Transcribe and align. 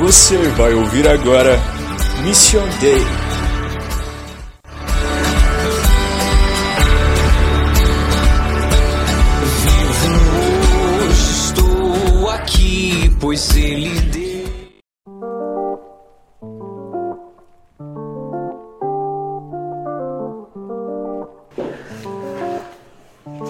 Você 0.00 0.38
vai 0.56 0.72
ouvir 0.72 1.06
agora 1.06 1.60
Mission 2.24 2.66
Day. 2.80 3.04
Vivo 9.62 11.04
hoje, 11.04 11.30
estou 11.32 12.30
aqui, 12.30 13.12
pois 13.20 13.54
Ele 13.54 14.19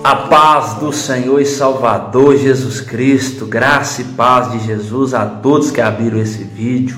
A 0.02 0.16
paz 0.16 0.74
do 0.74 0.92
Senhor 0.94 1.40
e 1.40 1.44
Salvador 1.44 2.34
Jesus 2.34 2.80
Cristo, 2.80 3.44
graça 3.44 4.00
e 4.00 4.04
paz 4.04 4.50
de 4.50 4.66
Jesus 4.66 5.12
a 5.12 5.26
todos 5.26 5.70
que 5.70 5.80
abriram 5.80 6.18
esse 6.18 6.42
vídeo. 6.42 6.96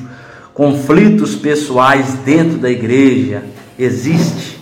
Conflitos 0.55 1.35
pessoais 1.35 2.15
dentro 2.25 2.59
da 2.59 2.71
igreja 2.71 3.43
existe? 3.77 4.61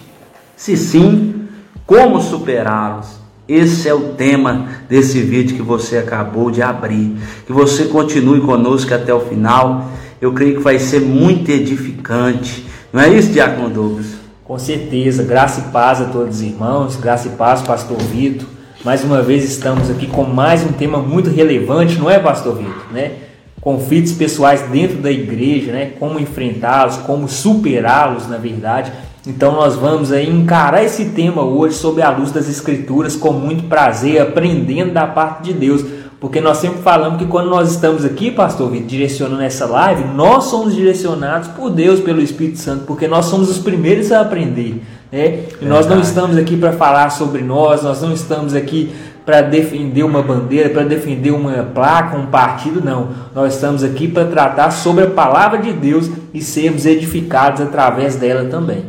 Se 0.56 0.74
sim, 0.74 1.48
como 1.84 2.18
superá-los? 2.22 3.20
Esse 3.46 3.88
é 3.88 3.94
o 3.94 4.14
tema 4.14 4.68
desse 4.88 5.20
vídeo 5.20 5.56
que 5.56 5.62
você 5.62 5.98
acabou 5.98 6.50
de 6.50 6.62
abrir. 6.62 7.16
Que 7.46 7.52
você 7.52 7.84
continue 7.84 8.40
conosco 8.40 8.94
até 8.94 9.12
o 9.12 9.20
final. 9.20 9.90
Eu 10.18 10.32
creio 10.32 10.56
que 10.56 10.62
vai 10.62 10.78
ser 10.78 11.00
muito 11.00 11.50
edificante. 11.50 12.64
Não 12.90 13.02
é 13.02 13.10
isso, 13.10 13.32
Diácono 13.32 13.68
Douglas? 13.68 14.19
Com 14.50 14.58
certeza, 14.58 15.22
graça 15.22 15.60
e 15.60 15.70
paz 15.70 16.00
a 16.00 16.06
todos 16.06 16.38
os 16.38 16.42
irmãos, 16.42 16.96
graça 16.96 17.28
e 17.28 17.30
paz, 17.30 17.62
Pastor 17.62 17.96
Vitor. 17.98 18.48
Mais 18.84 19.04
uma 19.04 19.22
vez 19.22 19.44
estamos 19.44 19.88
aqui 19.88 20.08
com 20.08 20.24
mais 20.24 20.64
um 20.64 20.72
tema 20.72 20.98
muito 20.98 21.30
relevante, 21.30 21.96
não 21.96 22.10
é, 22.10 22.18
Pastor 22.18 22.56
Vitor? 22.56 22.82
Né? 22.90 23.12
Conflitos 23.60 24.10
pessoais 24.10 24.62
dentro 24.62 24.96
da 24.96 25.08
igreja, 25.08 25.70
né? 25.70 25.92
Como 26.00 26.18
enfrentá-los, 26.18 26.96
como 26.96 27.28
superá-los, 27.28 28.26
na 28.26 28.38
verdade. 28.38 28.90
Então 29.24 29.52
nós 29.52 29.76
vamos 29.76 30.10
aí 30.10 30.28
encarar 30.28 30.82
esse 30.82 31.04
tema 31.10 31.44
hoje 31.44 31.76
sob 31.76 32.02
a 32.02 32.10
luz 32.10 32.32
das 32.32 32.48
Escrituras 32.48 33.14
com 33.14 33.32
muito 33.32 33.68
prazer, 33.68 34.20
aprendendo 34.20 34.92
da 34.92 35.06
parte 35.06 35.44
de 35.44 35.52
Deus. 35.52 35.84
Porque 36.20 36.38
nós 36.38 36.58
sempre 36.58 36.82
falamos 36.82 37.18
que 37.18 37.26
quando 37.26 37.48
nós 37.48 37.70
estamos 37.70 38.04
aqui, 38.04 38.30
pastor 38.30 38.70
Vitor, 38.70 38.86
direcionando 38.86 39.40
essa 39.40 39.64
live, 39.64 40.04
nós 40.14 40.44
somos 40.44 40.74
direcionados 40.74 41.48
por 41.48 41.70
Deus, 41.70 41.98
pelo 41.98 42.20
Espírito 42.20 42.58
Santo, 42.58 42.84
porque 42.84 43.08
nós 43.08 43.24
somos 43.24 43.48
os 43.48 43.56
primeiros 43.56 44.12
a 44.12 44.20
aprender. 44.20 44.82
Né? 45.10 45.44
E 45.60 45.64
nós 45.64 45.86
não 45.86 45.98
estamos 45.98 46.36
aqui 46.36 46.58
para 46.58 46.72
falar 46.72 47.08
sobre 47.08 47.42
nós, 47.42 47.82
nós 47.82 48.02
não 48.02 48.12
estamos 48.12 48.54
aqui 48.54 48.94
para 49.24 49.40
defender 49.40 50.02
uma 50.02 50.22
bandeira, 50.22 50.68
para 50.68 50.82
defender 50.82 51.30
uma 51.30 51.62
placa, 51.62 52.18
um 52.18 52.26
partido, 52.26 52.84
não. 52.84 53.08
Nós 53.34 53.54
estamos 53.54 53.82
aqui 53.82 54.06
para 54.06 54.26
tratar 54.26 54.70
sobre 54.72 55.04
a 55.04 55.10
palavra 55.10 55.58
de 55.58 55.72
Deus 55.72 56.10
e 56.34 56.42
sermos 56.42 56.84
edificados 56.84 57.62
através 57.62 58.16
dela 58.16 58.44
também. 58.44 58.84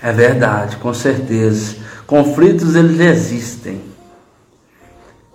É 0.00 0.12
verdade, 0.12 0.76
com 0.76 0.94
certeza. 0.94 1.76
Conflitos 2.06 2.76
eles 2.76 3.00
existem. 3.00 3.93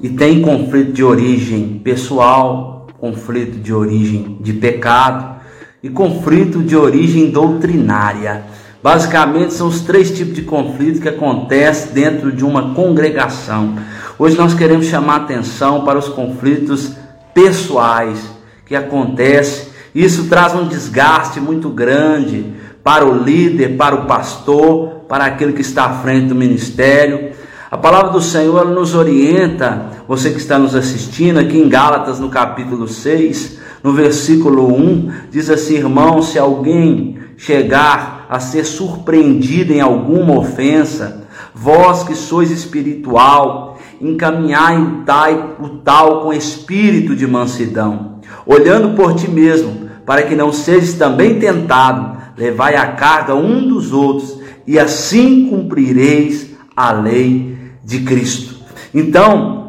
E 0.02 0.08
tem 0.08 0.42
conflito 0.42 0.94
de 0.94 1.03
origem 1.03 1.81
pessoal, 1.83 2.88
conflito 3.00 3.59
de 3.59 3.73
origem 3.73 4.38
de 4.39 4.53
pecado 4.53 5.41
e 5.83 5.89
conflito 5.89 6.64
de 6.64 6.75
origem 6.75 7.30
doutrinária. 7.30 8.44
Basicamente 8.81 9.53
são 9.53 9.67
os 9.67 9.81
três 9.81 10.09
tipos 10.11 10.36
de 10.36 10.44
conflito 10.44 11.02
que 11.02 11.09
acontecem 11.09 11.91
dentro 11.91 12.31
de 12.31 12.45
uma 12.45 12.73
congregação. 12.73 13.75
Hoje 14.17 14.38
nós 14.38 14.53
queremos 14.53 14.86
chamar 14.86 15.17
atenção 15.17 15.83
para 15.83 16.00
os 16.00 16.08
conflitos 16.08 16.94
pessoais 17.34 18.19
que 18.66 18.75
acontecem. 18.75 19.67
Isso 19.94 20.30
traz 20.30 20.56
um 20.56 20.67
desgaste 20.67 21.41
muito 21.41 21.67
grande 21.67 22.53
para 22.81 23.06
o 23.06 23.22
líder, 23.22 23.75
para 23.75 23.95
o 23.95 24.06
pastor, 24.06 25.01
para 25.09 25.25
aquele 25.25 25.51
que 25.51 25.62
está 25.62 25.85
à 25.85 25.94
frente 25.95 26.28
do 26.28 26.35
ministério. 26.35 27.31
A 27.72 27.78
palavra 27.78 28.09
do 28.09 28.19
Senhor 28.19 28.66
nos 28.66 28.96
orienta, 28.96 29.91
você 30.07 30.31
que 30.31 30.40
está 30.40 30.57
nos 30.57 30.74
assistindo 30.74 31.38
aqui 31.38 31.56
em 31.56 31.69
Gálatas, 31.69 32.19
no 32.19 32.28
capítulo 32.28 32.88
6, 32.88 33.59
no 33.84 33.94
versículo 33.94 34.74
1, 34.75 35.12
diz 35.30 35.52
assim: 35.52 35.75
Irmão, 35.75 36.19
se 36.24 36.40
alguém 36.40 37.19
chegar 37.38 38.25
a 38.28 38.40
ser 38.40 38.63
surpreendido 38.63 39.72
em 39.72 39.81
alguma 39.81 40.35
ofensa, 40.40 41.28
vós 41.53 42.02
que 42.02 42.16
sois 42.16 42.50
espiritual, 42.50 43.78
encaminhai 44.01 44.81
o 44.81 45.03
tal, 45.06 45.57
o 45.62 45.69
tal 45.69 46.22
com 46.24 46.34
espírito 46.34 47.16
de 47.16 47.28
mansidão, 47.28 48.16
olhando 48.47 48.96
por 48.96 49.13
ti 49.13 49.30
mesmo, 49.30 49.91
para 50.07 50.24
que 50.24 50.36
não 50.36 50.51
sejas 50.51 50.96
também 50.96 51.40
tentado, 51.40 52.18
levai 52.36 52.75
a 52.75 52.94
carga 52.94 53.36
um 53.36 53.68
dos 53.68 53.94
outros, 53.94 54.40
e 54.66 54.80
assim 54.80 55.47
cumprireis 55.51 56.50
a 56.75 56.91
lei 56.94 57.49
de 57.89 58.01
Cristo. 58.01 58.53
Então, 58.94 59.67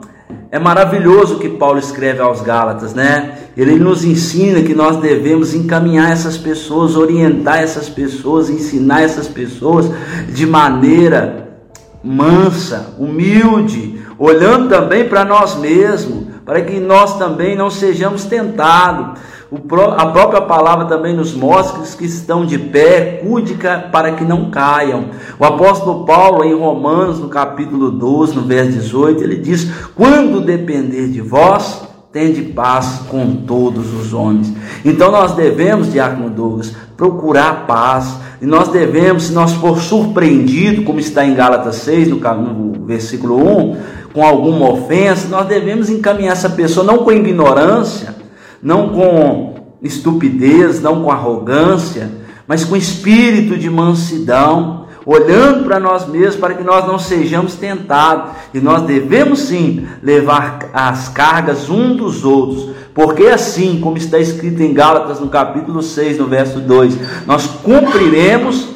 é 0.51 0.59
maravilhoso 0.59 1.37
o 1.37 1.39
que 1.39 1.49
Paulo 1.49 1.79
escreve 1.79 2.21
aos 2.21 2.43
Gálatas, 2.43 2.93
né? 2.93 3.39
Ele 3.57 3.77
nos 3.77 4.05
ensina 4.05 4.63
que 4.63 4.75
nós 4.75 4.99
devemos 4.99 5.55
encaminhar 5.55 6.13
essas 6.13 6.37
pessoas, 6.37 6.97
orientar 6.97 7.63
essas 7.63 7.89
pessoas, 7.89 8.51
ensinar 8.51 9.03
essas 9.03 9.27
pessoas 9.27 9.91
de 10.35 10.47
maneira 10.47 11.49
mansa, 12.05 12.95
humilde, 12.99 14.03
olhando 14.19 14.69
também 14.69 15.09
para 15.09 15.25
nós 15.25 15.59
mesmos, 15.59 16.25
para 16.45 16.61
que 16.61 16.79
nós 16.79 17.19
também 17.19 17.57
não 17.57 17.71
sejamos 17.71 18.27
tentados 18.27 19.19
a 19.97 20.07
própria 20.07 20.41
palavra 20.43 20.85
também 20.85 21.13
nos 21.13 21.35
mostra 21.35 21.83
que 21.97 22.05
estão 22.05 22.47
de 22.47 22.57
pé, 22.57 23.21
cuide 23.25 23.59
para 23.91 24.13
que 24.13 24.25
não 24.25 24.49
caiam. 24.49 25.07
O 25.41 25.45
apóstolo 25.45 26.05
Paulo, 26.05 26.45
em 26.45 26.55
Romanos, 26.55 27.19
no 27.19 27.29
capítulo 27.29 27.91
12, 27.91 28.37
no 28.37 28.43
verso 28.43 28.73
18, 28.73 29.25
ele 29.25 29.37
diz: 29.37 29.69
Quando 29.97 30.41
depender 30.41 31.09
de 31.09 31.21
vós, 31.21 31.83
tende 32.13 32.43
paz 32.43 33.03
com 33.09 33.37
todos 33.45 33.93
os 33.93 34.15
homens. 34.15 34.53
Então 34.85 35.11
nós 35.11 35.33
devemos, 35.33 35.93
Diácono 35.93 36.31
Douglas, 36.31 36.73
procurar 36.97 37.67
paz. 37.67 38.19
E 38.41 38.47
nós 38.47 38.69
devemos, 38.69 39.25
se 39.25 39.33
nós 39.33 39.53
for 39.55 39.81
surpreendido, 39.81 40.85
como 40.85 41.01
está 41.01 41.25
em 41.25 41.35
Gálatas 41.35 41.77
6, 41.77 42.09
no, 42.09 42.17
no 42.17 42.87
versículo 42.87 43.37
1, 43.37 43.77
com 44.15 44.25
alguma 44.25 44.71
ofensa, 44.71 45.29
nós 45.29 45.47
devemos 45.47 45.91
encaminhar 45.91 46.33
essa 46.33 46.51
pessoa 46.51 46.87
não 46.87 46.99
com 46.99 47.13
ignorância, 47.13 48.20
não 48.63 48.91
com 48.91 49.55
estupidez, 49.83 50.81
não 50.81 51.03
com 51.03 51.11
arrogância, 51.11 52.11
mas 52.47 52.65
com 52.65 52.77
espírito 52.77 53.57
de 53.57 53.71
mansidão, 53.71 54.87
olhando 55.07 55.65
para 55.65 55.81
nós 55.81 56.07
mesmos 56.07 56.37
para 56.37 56.55
que 56.55 56.63
nós 56.63 56.87
não 56.87 56.99
sejamos 56.99 57.55
tentados. 57.55 58.33
E 58.53 58.61
nós 58.61 58.83
devemos 58.83 59.41
sim 59.41 59.87
levar 60.03 60.71
as 60.73 61.09
cargas 61.09 61.71
um 61.71 61.97
dos 61.97 62.25
outros, 62.25 62.71
porque 62.93 63.27
assim, 63.27 63.81
como 63.81 63.97
está 63.97 64.19
escrito 64.19 64.63
em 64.63 64.75
Gálatas 64.75 65.21
no 65.21 65.29
capítulo 65.29 65.83
6, 65.83 66.19
no 66.19 66.27
verso 66.27 66.61
2, 66.61 66.99
nós 67.27 67.47
cumpriremos 67.47 68.69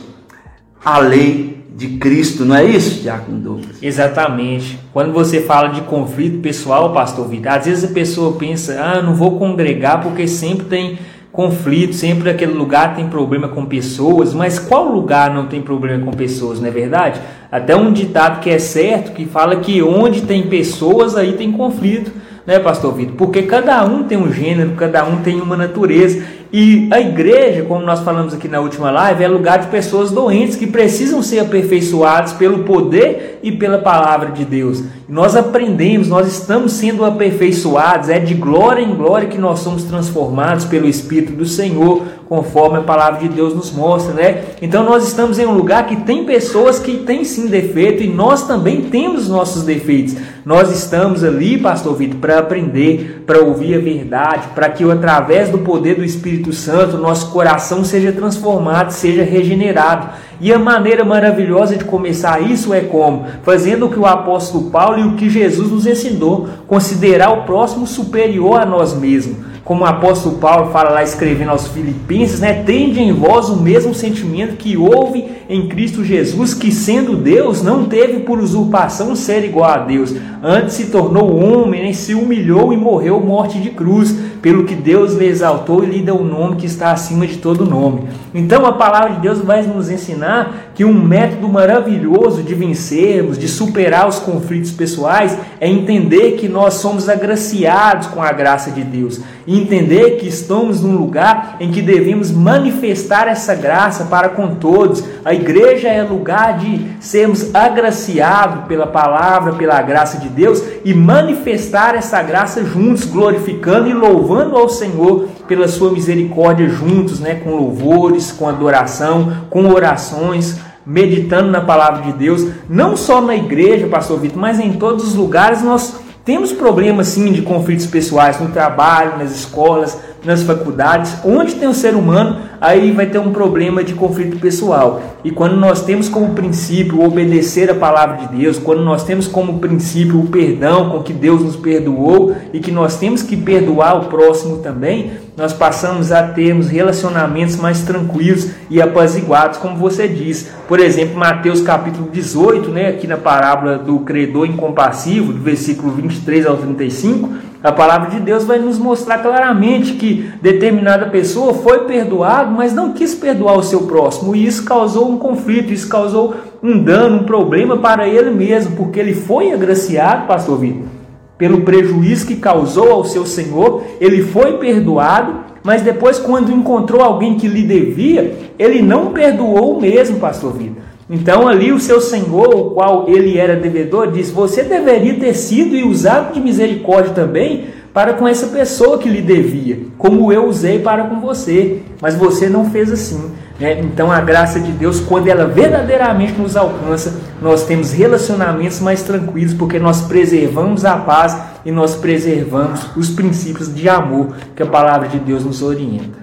a 0.84 0.98
lei 0.98 1.53
de 1.76 1.88
Cristo, 1.98 2.44
não 2.44 2.54
é 2.54 2.64
isso, 2.64 3.02
Diácono 3.02 3.38
Douglas? 3.38 3.82
Exatamente. 3.82 4.78
Quando 4.92 5.12
você 5.12 5.40
fala 5.40 5.68
de 5.68 5.80
conflito 5.80 6.38
pessoal, 6.38 6.92
pastor 6.92 7.28
Vitor, 7.28 7.52
às 7.52 7.66
vezes 7.66 7.84
a 7.84 7.92
pessoa 7.92 8.36
pensa, 8.36 8.80
ah, 8.80 9.02
não 9.02 9.14
vou 9.14 9.38
congregar 9.38 10.00
porque 10.00 10.28
sempre 10.28 10.66
tem 10.66 10.98
conflito, 11.32 11.92
sempre 11.96 12.30
aquele 12.30 12.52
lugar 12.52 12.94
tem 12.94 13.08
problema 13.08 13.48
com 13.48 13.66
pessoas, 13.66 14.32
mas 14.32 14.56
qual 14.56 14.84
lugar 14.84 15.34
não 15.34 15.46
tem 15.46 15.60
problema 15.60 16.04
com 16.04 16.12
pessoas, 16.12 16.60
não 16.60 16.68
é 16.68 16.70
verdade? 16.70 17.20
Até 17.50 17.74
um 17.74 17.92
ditado 17.92 18.38
que 18.40 18.50
é 18.50 18.58
certo, 18.60 19.10
que 19.10 19.24
fala 19.24 19.56
que 19.56 19.82
onde 19.82 20.22
tem 20.22 20.44
pessoas, 20.44 21.16
aí 21.16 21.32
tem 21.32 21.50
conflito, 21.50 22.12
né, 22.46 22.60
pastor 22.60 22.94
Vitor? 22.94 23.16
Porque 23.16 23.42
cada 23.42 23.84
um 23.84 24.04
tem 24.04 24.16
um 24.16 24.32
gênero, 24.32 24.74
cada 24.76 25.04
um 25.04 25.22
tem 25.22 25.40
uma 25.40 25.56
natureza, 25.56 26.22
e 26.56 26.86
a 26.92 27.00
igreja, 27.00 27.64
como 27.64 27.84
nós 27.84 27.98
falamos 27.98 28.32
aqui 28.32 28.46
na 28.46 28.60
última 28.60 28.88
live, 28.88 29.24
é 29.24 29.26
lugar 29.26 29.58
de 29.58 29.66
pessoas 29.66 30.12
doentes 30.12 30.54
que 30.54 30.68
precisam 30.68 31.20
ser 31.20 31.40
aperfeiçoadas 31.40 32.32
pelo 32.32 32.60
poder 32.60 33.40
e 33.42 33.50
pela 33.50 33.78
palavra 33.78 34.30
de 34.30 34.44
Deus. 34.44 34.84
Nós 35.08 35.34
aprendemos, 35.34 36.06
nós 36.06 36.28
estamos 36.28 36.74
sendo 36.74 37.04
aperfeiçoados, 37.04 38.08
é 38.08 38.20
de 38.20 38.34
glória 38.34 38.80
em 38.80 38.94
glória 38.94 39.26
que 39.26 39.36
nós 39.36 39.58
somos 39.58 39.82
transformados 39.82 40.64
pelo 40.64 40.86
Espírito 40.86 41.32
do 41.32 41.44
Senhor, 41.44 42.02
conforme 42.28 42.78
a 42.78 42.82
palavra 42.82 43.20
de 43.20 43.28
Deus 43.28 43.54
nos 43.54 43.72
mostra, 43.72 44.14
né? 44.14 44.44
Então 44.62 44.82
nós 44.82 45.06
estamos 45.06 45.38
em 45.38 45.46
um 45.46 45.52
lugar 45.52 45.86
que 45.86 45.96
tem 45.96 46.24
pessoas 46.24 46.78
que 46.78 46.98
têm 46.98 47.24
sim 47.24 47.48
defeito 47.48 48.02
e 48.02 48.06
nós 48.06 48.46
também 48.46 48.82
temos 48.82 49.28
nossos 49.28 49.62
defeitos. 49.64 50.16
Nós 50.44 50.70
estamos 50.70 51.22
ali, 51.22 51.58
pastor 51.58 51.96
Vitor, 51.96 52.18
para 52.18 52.38
aprender, 52.38 53.22
para 53.26 53.40
ouvir 53.40 53.74
a 53.74 53.78
verdade, 53.78 54.48
para 54.54 54.68
que 54.68 54.84
através 54.90 55.50
do 55.50 55.58
poder 55.58 55.96
do 55.96 56.04
Espírito 56.04 56.43
Espírito 56.44 56.52
Santo, 56.52 56.98
nosso 56.98 57.30
coração 57.30 57.84
seja 57.84 58.12
transformado, 58.12 58.90
seja 58.90 59.22
regenerado. 59.22 60.08
E 60.40 60.52
a 60.52 60.58
maneira 60.58 61.04
maravilhosa 61.04 61.76
de 61.76 61.84
começar 61.84 62.40
isso 62.42 62.74
é 62.74 62.80
como? 62.80 63.26
Fazendo 63.42 63.86
o 63.86 63.90
que 63.90 63.98
o 63.98 64.06
apóstolo 64.06 64.70
Paulo 64.70 64.98
e 64.98 65.04
o 65.04 65.16
que 65.16 65.30
Jesus 65.30 65.70
nos 65.70 65.86
ensinou, 65.86 66.48
considerar 66.66 67.30
o 67.30 67.44
próximo 67.44 67.86
superior 67.86 68.60
a 68.60 68.66
nós 68.66 68.92
mesmos 68.92 69.53
como 69.64 69.82
o 69.82 69.86
apóstolo 69.86 70.36
Paulo 70.36 70.70
fala 70.70 70.90
lá 70.90 71.02
escrevendo 71.02 71.50
aos 71.50 71.66
Filipenses, 71.68 72.38
né? 72.38 72.62
Tende 72.64 73.00
em 73.00 73.12
vós 73.12 73.48
o 73.48 73.56
mesmo 73.56 73.94
sentimento 73.94 74.56
que 74.56 74.76
houve 74.76 75.24
em 75.48 75.68
Cristo 75.68 76.04
Jesus, 76.04 76.52
que 76.52 76.70
sendo 76.70 77.16
Deus, 77.16 77.62
não 77.62 77.86
teve 77.86 78.20
por 78.20 78.38
usurpação 78.38 79.16
ser 79.16 79.42
igual 79.44 79.70
a 79.70 79.78
Deus, 79.78 80.14
antes 80.42 80.74
se 80.74 80.86
tornou 80.86 81.34
homem, 81.34 81.82
né? 81.82 81.92
se 81.94 82.14
humilhou 82.14 82.72
e 82.72 82.76
morreu 82.76 83.18
morte 83.20 83.58
de 83.58 83.70
cruz, 83.70 84.14
pelo 84.42 84.64
que 84.64 84.74
Deus 84.74 85.14
lhe 85.14 85.26
exaltou 85.26 85.82
e 85.82 85.86
lhe 85.86 86.02
deu 86.02 86.16
um 86.16 86.24
nome 86.24 86.56
que 86.56 86.66
está 86.66 86.92
acima 86.92 87.26
de 87.26 87.38
todo 87.38 87.64
nome. 87.64 88.02
Então 88.34 88.66
a 88.66 88.72
palavra 88.72 89.14
de 89.14 89.20
Deus 89.20 89.38
vai 89.38 89.62
nos 89.62 89.88
ensinar 89.88 90.72
que 90.74 90.84
um 90.84 90.92
método 90.92 91.48
maravilhoso 91.48 92.42
de 92.42 92.54
vencermos, 92.54 93.38
de 93.38 93.46
superar 93.46 94.08
os 94.08 94.18
conflitos 94.18 94.72
pessoais, 94.72 95.38
é 95.60 95.68
entender 95.68 96.32
que 96.32 96.48
nós 96.48 96.74
somos 96.74 97.08
agraciados 97.08 98.08
com 98.08 98.20
a 98.20 98.32
graça 98.32 98.70
de 98.70 98.82
Deus 98.82 99.20
e 99.46 99.60
entender 99.60 100.16
que 100.16 100.26
estamos 100.26 100.80
num 100.80 100.96
lugar 100.96 101.56
em 101.60 101.70
que 101.70 101.82
devemos 101.82 102.30
manifestar 102.30 103.28
essa 103.28 103.54
graça 103.54 104.04
para 104.04 104.30
com 104.30 104.54
todos. 104.56 105.04
A 105.24 105.32
igreja 105.32 105.88
é 105.88 106.02
lugar 106.02 106.58
de 106.58 106.86
sermos 107.00 107.54
agraciados 107.54 108.66
pela 108.66 108.86
palavra, 108.86 109.52
pela 109.52 109.80
graça 109.82 110.18
de 110.18 110.28
Deus 110.28 110.62
e 110.84 110.92
manifestar 110.92 111.94
essa 111.94 112.22
graça 112.22 112.64
juntos, 112.64 113.04
glorificando 113.04 113.88
e 113.88 113.92
louvando 113.92 114.56
ao 114.56 114.68
Senhor 114.68 115.28
pela 115.46 115.68
sua 115.68 115.92
misericórdia 115.92 116.68
juntos, 116.68 117.20
né, 117.20 117.34
com 117.34 117.50
louvores, 117.50 118.32
com 118.32 118.48
adoração, 118.48 119.44
com 119.50 119.68
orações 119.68 120.63
meditando 120.86 121.50
na 121.50 121.60
palavra 121.60 122.02
de 122.02 122.12
Deus, 122.12 122.46
não 122.68 122.96
só 122.96 123.20
na 123.20 123.34
igreja, 123.34 123.86
pastor 123.86 124.20
Vitor, 124.20 124.38
mas 124.38 124.60
em 124.60 124.74
todos 124.74 125.06
os 125.06 125.14
lugares 125.14 125.62
nós 125.62 125.96
temos 126.24 126.52
problemas 126.52 127.08
sim 127.08 127.32
de 127.32 127.42
conflitos 127.42 127.86
pessoais 127.86 128.40
no 128.40 128.48
trabalho, 128.48 129.18
nas 129.18 129.30
escolas, 129.30 129.98
nas 130.24 130.42
faculdades, 130.42 131.14
onde 131.22 131.54
tem 131.54 131.68
o 131.68 131.74
ser 131.74 131.94
humano, 131.94 132.40
aí 132.58 132.90
vai 132.92 133.04
ter 133.06 133.18
um 133.18 133.30
problema 133.30 133.84
de 133.84 133.92
conflito 133.92 134.38
pessoal. 134.38 135.02
E 135.22 135.30
quando 135.30 135.54
nós 135.56 135.84
temos 135.84 136.08
como 136.08 136.34
princípio 136.34 137.04
obedecer 137.04 137.70
a 137.70 137.74
palavra 137.74 138.26
de 138.26 138.38
Deus, 138.38 138.58
quando 138.58 138.82
nós 138.82 139.04
temos 139.04 139.28
como 139.28 139.58
princípio 139.58 140.18
o 140.18 140.26
perdão 140.28 140.88
com 140.88 141.02
que 141.02 141.12
Deus 141.12 141.42
nos 141.42 141.56
perdoou 141.56 142.34
e 142.54 142.58
que 142.58 142.72
nós 142.72 142.96
temos 142.96 143.22
que 143.22 143.36
perdoar 143.36 144.00
o 144.00 144.06
próximo 144.06 144.58
também, 144.58 145.12
nós 145.36 145.52
passamos 145.52 146.12
a 146.12 146.22
termos 146.22 146.68
relacionamentos 146.68 147.56
mais 147.56 147.82
tranquilos 147.82 148.50
e 148.70 148.80
apaziguados, 148.80 149.58
como 149.58 149.76
você 149.76 150.06
diz. 150.06 150.48
Por 150.68 150.78
exemplo, 150.78 151.18
Mateus 151.18 151.60
capítulo 151.60 152.08
18, 152.10 152.70
né, 152.70 152.88
aqui 152.88 153.06
na 153.06 153.16
parábola 153.16 153.76
do 153.76 153.98
credor 154.00 154.46
incompassivo, 154.46 155.32
do 155.32 155.40
versículo 155.40 155.92
23 155.92 156.46
ao 156.46 156.56
35, 156.56 157.30
a 157.64 157.72
palavra 157.72 158.10
de 158.10 158.20
Deus 158.20 158.44
vai 158.44 158.58
nos 158.58 158.78
mostrar 158.78 159.18
claramente 159.18 159.94
que 159.94 160.30
determinada 160.40 161.06
pessoa 161.06 161.54
foi 161.54 161.80
perdoado, 161.80 162.52
mas 162.52 162.72
não 162.72 162.92
quis 162.92 163.14
perdoar 163.14 163.58
o 163.58 163.62
seu 163.62 163.82
próximo, 163.82 164.36
e 164.36 164.46
isso 164.46 164.64
causou 164.64 165.10
um 165.10 165.18
conflito, 165.18 165.72
isso 165.72 165.88
causou 165.88 166.34
um 166.62 166.78
dano, 166.78 167.22
um 167.22 167.24
problema 167.24 167.78
para 167.78 168.06
ele 168.06 168.30
mesmo, 168.30 168.76
porque 168.76 169.00
ele 169.00 169.14
foi 169.14 169.52
agraciado, 169.52 170.26
pastor 170.26 170.58
Vitor 170.58 170.93
pelo 171.36 171.62
prejuízo 171.62 172.26
que 172.26 172.36
causou 172.36 172.92
ao 172.92 173.04
seu 173.04 173.26
senhor, 173.26 173.82
ele 174.00 174.22
foi 174.22 174.58
perdoado, 174.58 175.40
mas 175.62 175.82
depois, 175.82 176.18
quando 176.18 176.52
encontrou 176.52 177.02
alguém 177.02 177.36
que 177.36 177.48
lhe 177.48 177.62
devia, 177.62 178.36
ele 178.58 178.82
não 178.82 179.12
perdoou 179.12 179.80
mesmo, 179.80 180.20
pastor 180.20 180.52
Vida. 180.52 180.82
Então, 181.08 181.46
ali 181.46 181.70
o 181.70 181.80
seu 181.80 182.00
senhor, 182.00 182.54
o 182.54 182.70
qual 182.70 183.06
ele 183.08 183.38
era 183.38 183.56
devedor, 183.56 184.10
diz: 184.10 184.30
Você 184.30 184.62
deveria 184.62 185.18
ter 185.18 185.34
sido 185.34 185.74
e 185.74 185.84
usado 185.84 186.32
de 186.32 186.40
misericórdia 186.40 187.12
também 187.12 187.66
para 187.92 188.14
com 188.14 188.26
essa 188.26 188.48
pessoa 188.48 188.98
que 188.98 189.08
lhe 189.08 189.20
devia, 189.20 189.80
como 189.98 190.32
eu 190.32 190.46
usei 190.48 190.80
para 190.80 191.04
com 191.04 191.20
você, 191.20 191.80
mas 192.00 192.16
você 192.16 192.48
não 192.48 192.70
fez 192.70 192.90
assim. 192.90 193.30
Né? 193.58 193.80
Então 193.80 194.10
a 194.10 194.20
graça 194.20 194.58
de 194.58 194.72
Deus, 194.72 195.00
quando 195.00 195.28
ela 195.28 195.46
verdadeiramente 195.46 196.32
nos 196.32 196.56
alcança, 196.56 197.20
nós 197.40 197.64
temos 197.64 197.92
relacionamentos 197.92 198.80
mais 198.80 199.02
tranquilos, 199.02 199.54
porque 199.54 199.78
nós 199.78 200.02
preservamos 200.02 200.84
a 200.84 200.96
paz 200.96 201.38
e 201.64 201.70
nós 201.70 201.94
preservamos 201.94 202.80
os 202.96 203.10
princípios 203.10 203.72
de 203.72 203.88
amor 203.88 204.34
que 204.54 204.62
a 204.62 204.66
palavra 204.66 205.08
de 205.08 205.18
Deus 205.18 205.44
nos 205.44 205.62
orienta. 205.62 206.18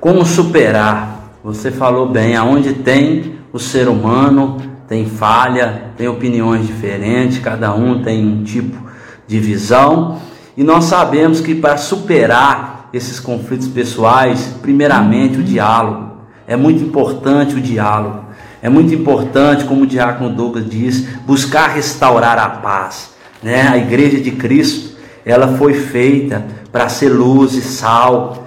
Como 0.00 0.24
superar? 0.24 1.20
Você 1.44 1.70
falou 1.70 2.08
bem, 2.08 2.36
aonde 2.36 2.72
tem 2.72 3.36
o 3.52 3.58
ser 3.58 3.88
humano, 3.88 4.58
tem 4.86 5.06
falha, 5.06 5.84
tem 5.96 6.06
opiniões 6.06 6.66
diferentes, 6.66 7.38
cada 7.38 7.74
um 7.74 8.02
tem 8.02 8.24
um 8.24 8.44
tipo 8.44 8.76
de 9.26 9.40
visão, 9.40 10.18
e 10.56 10.62
nós 10.62 10.84
sabemos 10.84 11.40
que 11.40 11.54
para 11.54 11.76
superar 11.76 12.88
esses 12.92 13.18
conflitos 13.18 13.66
pessoais, 13.68 14.54
primeiramente 14.60 15.38
o 15.38 15.42
diálogo 15.42 16.11
é 16.46 16.56
muito 16.56 16.82
importante 16.82 17.54
o 17.54 17.60
diálogo. 17.60 18.24
É 18.62 18.68
muito 18.68 18.94
importante, 18.94 19.64
como 19.64 19.82
o 19.82 19.86
diácono 19.86 20.30
Douglas 20.30 20.68
diz, 20.68 21.06
buscar 21.26 21.68
restaurar 21.70 22.38
a 22.38 22.48
paz. 22.48 23.10
Né? 23.42 23.68
A 23.68 23.76
igreja 23.76 24.20
de 24.20 24.30
Cristo, 24.30 24.96
ela 25.24 25.56
foi 25.56 25.74
feita 25.74 26.44
para 26.70 26.88
ser 26.88 27.08
luz 27.08 27.54
e 27.54 27.60
sal. 27.60 28.46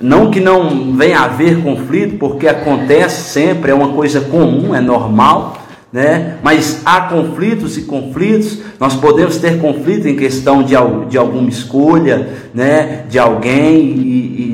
Não 0.00 0.30
que 0.30 0.40
não 0.40 0.96
venha 0.96 1.20
haver 1.20 1.62
conflito, 1.62 2.18
porque 2.18 2.48
acontece 2.48 3.30
sempre, 3.30 3.70
é 3.70 3.74
uma 3.74 3.92
coisa 3.92 4.20
comum, 4.20 4.74
é 4.74 4.80
normal 4.80 5.58
né? 5.92 6.36
Mas 6.42 6.82
há 6.84 7.02
conflitos 7.02 7.78
e 7.78 7.82
conflitos. 7.82 8.58
Nós 8.78 8.94
podemos 8.94 9.38
ter 9.38 9.58
conflito 9.58 10.06
em 10.06 10.16
questão 10.16 10.62
de, 10.62 10.74
de 11.08 11.16
alguma 11.16 11.48
escolha, 11.48 12.28
né? 12.54 13.04
De 13.08 13.18
alguém 13.18 13.84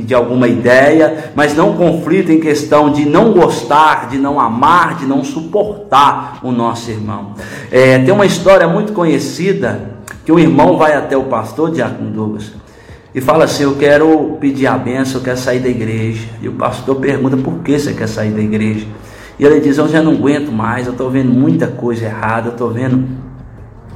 de 0.05 0.15
alguma 0.15 0.47
ideia, 0.47 1.33
mas 1.35 1.57
não 1.57 1.75
conflito 1.75 2.31
em 2.31 2.39
questão 2.39 2.93
de 2.93 3.05
não 3.05 3.33
gostar, 3.33 4.09
de 4.09 4.19
não 4.19 4.39
amar, 4.39 4.97
de 4.97 5.07
não 5.07 5.25
suportar 5.25 6.41
o 6.43 6.53
nosso 6.53 6.91
irmão. 6.91 7.33
É, 7.71 7.99
tem 7.99 8.13
uma 8.13 8.27
história 8.27 8.69
muito 8.69 8.93
conhecida 8.93 9.95
que 10.25 10.31
um 10.31 10.39
irmão 10.39 10.77
vai 10.77 10.95
até 10.95 11.17
o 11.17 11.25
pastor 11.25 11.71
Diácono 11.71 12.11
Douglas 12.11 12.53
e 13.15 13.21
fala 13.21 13.45
assim: 13.45 13.63
Eu 13.63 13.77
quero 13.77 14.37
pedir 14.41 14.67
a 14.67 14.77
benção, 14.77 15.21
eu 15.21 15.25
quero 15.25 15.39
sair 15.39 15.61
da 15.61 15.69
igreja. 15.69 16.29
E 16.43 16.49
o 16.49 16.53
pastor 16.53 16.97
pergunta: 16.97 17.37
Por 17.37 17.61
que 17.61 17.79
você 17.79 17.93
quer 17.93 18.09
sair 18.09 18.31
da 18.31 18.41
igreja? 18.41 18.87
E 19.39 19.45
ele 19.45 19.61
diz: 19.61 19.79
Eu 19.79 19.89
já 19.89 20.03
não 20.03 20.13
aguento 20.13 20.51
mais, 20.51 20.87
eu 20.87 20.93
estou 20.93 21.11
vendo 21.11 21.33
muita 21.33 21.67
coisa 21.67 22.05
errada, 22.05 22.49
eu 22.49 22.53
estou 22.53 22.71
vendo 22.71 23.07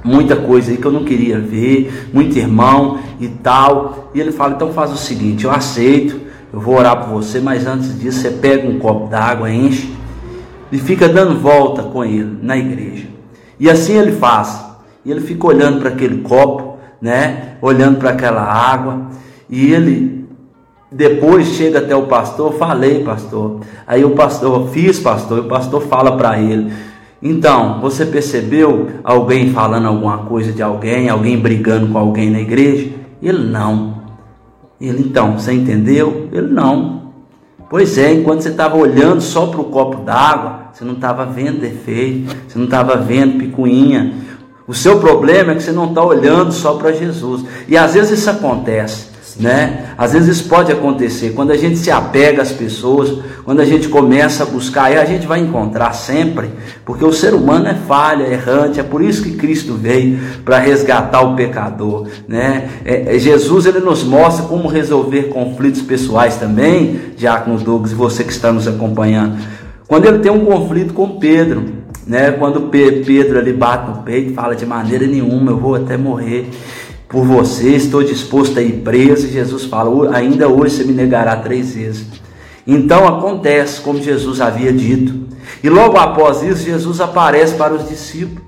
muita 0.08 0.37
coisa 0.37 0.70
aí 0.70 0.78
que 0.78 0.87
eu 0.87 0.93
não 0.93 1.05
queria 1.05 1.38
ver, 1.38 2.08
muito 2.12 2.37
irmão 2.38 2.99
e 3.20 3.29
tal. 3.29 4.10
E 4.15 4.20
ele 4.20 4.32
fala: 4.32 4.55
Então 4.55 4.72
faz 4.72 4.91
o 4.91 4.96
seguinte, 4.96 5.44
eu 5.44 5.50
aceito, 5.50 6.19
eu 6.53 6.58
vou 6.58 6.77
orar 6.77 7.05
por 7.05 7.22
você, 7.22 7.41
mas 7.41 7.67
antes 7.67 7.98
disso 8.00 8.20
você 8.20 8.31
pega 8.31 8.67
um 8.67 8.79
copo 8.79 9.08
d'água, 9.08 9.50
enche 9.50 9.93
e 10.72 10.79
fica 10.79 11.08
dando 11.08 11.38
volta 11.38 11.82
com 11.82 12.05
ele 12.05 12.38
na 12.43 12.56
igreja. 12.56 13.06
E 13.60 13.69
assim 13.69 13.96
ele 13.96 14.12
faz. 14.12 14.67
E 15.05 15.10
ele 15.10 15.20
fica 15.20 15.46
olhando 15.46 15.81
para 15.81 15.91
aquele 15.91 16.22
copo, 16.22 16.79
né? 17.00 17.56
Olhando 17.60 17.98
para 17.98 18.10
aquela 18.10 18.43
água. 18.43 19.08
E 19.48 19.72
ele 19.72 20.27
depois 20.91 21.48
chega 21.48 21.79
até 21.79 21.94
o 21.94 22.06
pastor, 22.06 22.55
falei, 22.55 23.05
pastor. 23.05 23.60
Aí 23.86 24.05
o 24.05 24.10
pastor, 24.10 24.69
fiz, 24.69 24.98
pastor, 24.98 25.38
e 25.38 25.41
o 25.43 25.48
pastor 25.48 25.82
fala 25.82 26.17
para 26.17 26.38
ele. 26.38 26.72
Então, 27.22 27.81
você 27.81 28.06
percebeu 28.06 28.89
alguém 29.03 29.53
falando 29.53 29.87
alguma 29.87 30.19
coisa 30.19 30.53
de 30.53 30.63
alguém, 30.63 31.08
alguém 31.08 31.39
brigando 31.39 31.89
com 31.89 31.98
alguém 31.98 32.31
na 32.31 32.41
igreja? 32.41 32.91
Ele 33.20 33.51
não. 33.51 34.03
Ele 34.81 35.01
então, 35.01 35.39
você 35.39 35.53
entendeu? 35.53 36.29
Ele 36.32 36.46
não. 36.46 37.13
Pois 37.69 37.98
é, 37.98 38.15
enquanto 38.15 38.43
você 38.43 38.51
estava 38.51 38.77
olhando 38.77 39.20
só 39.20 39.46
para 39.46 39.60
o 39.60 39.65
copo 39.65 40.03
d'água, 40.03 40.69
você 40.72 40.84
não 40.84 40.94
estava 40.94 41.27
vendo 41.27 41.60
defeito, 41.60 42.34
você 42.46 42.56
não 42.56 42.67
estava 42.67 42.96
vendo 42.96 43.39
picuinha. 43.39 44.15
O 44.67 44.72
seu 44.72 45.01
problema 45.01 45.53
é 45.53 45.55
que 45.56 45.63
você 45.63 45.72
não 45.72 45.89
está 45.89 46.05
olhando 46.05 46.53
só 46.53 46.75
para 46.75 46.93
Jesus. 46.93 47.44
E 47.67 47.77
às 47.77 47.94
vezes 47.94 48.20
isso 48.20 48.31
acontece 48.31 49.07
né? 49.38 49.94
Às 49.96 50.12
vezes 50.12 50.38
isso 50.38 50.48
pode 50.48 50.72
acontecer 50.72 51.30
quando 51.30 51.52
a 51.52 51.56
gente 51.56 51.78
se 51.78 51.90
apega 51.90 52.42
às 52.42 52.50
pessoas, 52.50 53.18
quando 53.44 53.60
a 53.60 53.64
gente 53.64 53.88
começa 53.88 54.42
a 54.42 54.46
buscar, 54.46 54.90
a 54.96 55.04
gente 55.04 55.26
vai 55.26 55.40
encontrar 55.40 55.92
sempre, 55.92 56.50
porque 56.84 57.04
o 57.04 57.12
ser 57.12 57.34
humano 57.34 57.68
é 57.68 57.74
falha, 57.74 58.24
é 58.24 58.32
errante, 58.32 58.80
é 58.80 58.82
por 58.82 59.00
isso 59.00 59.22
que 59.22 59.36
Cristo 59.36 59.74
veio 59.74 60.18
para 60.44 60.58
resgatar 60.58 61.20
o 61.22 61.36
pecador, 61.36 62.08
né? 62.26 62.68
É, 62.84 63.14
é, 63.14 63.18
Jesus 63.18 63.66
ele 63.66 63.80
nos 63.80 64.02
mostra 64.02 64.46
como 64.46 64.68
resolver 64.68 65.24
conflitos 65.24 65.82
pessoais 65.82 66.36
também, 66.36 67.00
Diácono 67.16 67.58
Douglas, 67.58 67.92
e 67.92 67.94
você 67.94 68.24
que 68.24 68.32
está 68.32 68.52
nos 68.52 68.66
acompanhando. 68.66 69.38
Quando 69.86 70.06
ele 70.06 70.18
tem 70.18 70.32
um 70.32 70.44
conflito 70.44 70.92
com 70.92 71.18
Pedro, 71.18 71.64
né? 72.06 72.32
Quando 72.32 72.62
Pedro 72.70 73.38
ali 73.38 73.52
bate 73.52 73.90
no 73.90 74.02
peito, 74.02 74.34
fala 74.34 74.56
de 74.56 74.64
maneira 74.64 75.06
nenhuma, 75.06 75.52
eu 75.52 75.58
vou 75.58 75.74
até 75.74 75.96
morrer. 75.96 76.50
Por 77.08 77.24
você, 77.24 77.70
estou 77.70 78.03
disposto 78.03 78.58
a 78.58 78.62
ir 78.62 78.82
preso. 78.82 79.27
E 79.27 79.31
Jesus 79.31 79.65
fala: 79.65 80.17
ainda 80.17 80.48
hoje 80.48 80.77
você 80.77 80.84
me 80.84 80.93
negará 80.93 81.36
três 81.36 81.74
vezes. 81.74 82.06
Então 82.67 83.08
acontece 83.08 83.81
como 83.81 84.03
Jesus 84.03 84.41
havia 84.41 84.72
dito. 84.72 85.27
E 85.62 85.70
logo 85.70 85.96
após 85.96 86.43
isso, 86.43 86.65
Jesus 86.65 87.00
aparece 87.00 87.55
para 87.55 87.72
os 87.72 87.88
discípulos, 87.88 88.43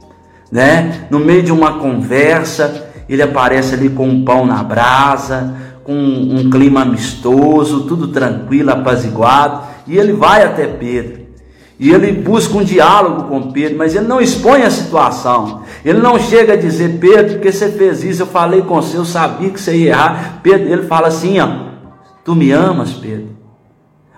né? 0.52 1.07
No 1.11 1.19
meio 1.19 1.43
de 1.43 1.50
uma 1.50 1.79
conversa, 1.79 2.90
ele 3.09 3.23
aparece 3.23 3.75
ali 3.75 3.88
com 3.88 4.07
um 4.07 4.25
pão 4.25 4.45
na 4.45 4.62
brasa, 4.62 5.55
com 5.83 5.95
um 5.95 6.50
clima 6.50 6.83
amistoso, 6.83 7.85
tudo 7.85 8.09
tranquilo, 8.09 8.71
apaziguado, 8.71 9.62
e 9.87 9.97
ele 9.97 10.12
vai 10.12 10.45
até 10.45 10.67
Pedro. 10.67 11.20
E 11.81 11.91
ele 11.91 12.13
busca 12.13 12.59
um 12.59 12.63
diálogo 12.63 13.23
com 13.23 13.51
Pedro, 13.51 13.79
mas 13.79 13.97
ele 13.97 14.07
não 14.07 14.21
expõe 14.21 14.65
a 14.65 14.71
situação. 14.71 15.63
Ele 15.83 15.99
não 15.99 16.19
chega 16.19 16.53
a 16.53 16.57
dizer, 16.57 16.99
Pedro, 17.01 17.37
porque 17.37 17.51
você 17.51 17.71
fez 17.71 18.05
isso, 18.05 18.21
eu 18.21 18.27
falei 18.27 18.61
com 18.61 18.75
você, 18.75 18.99
eu 18.99 19.05
sabia 19.07 19.49
que 19.49 19.59
você 19.59 19.75
ia 19.75 19.89
errar. 19.89 20.41
Pedro, 20.43 20.71
ele 20.71 20.83
fala 20.83 21.09
assim, 21.09 21.41
ó, 21.41 21.49
tu 22.23 22.35
me 22.35 22.53
amas, 22.53 22.93
Pedro. 22.93 23.31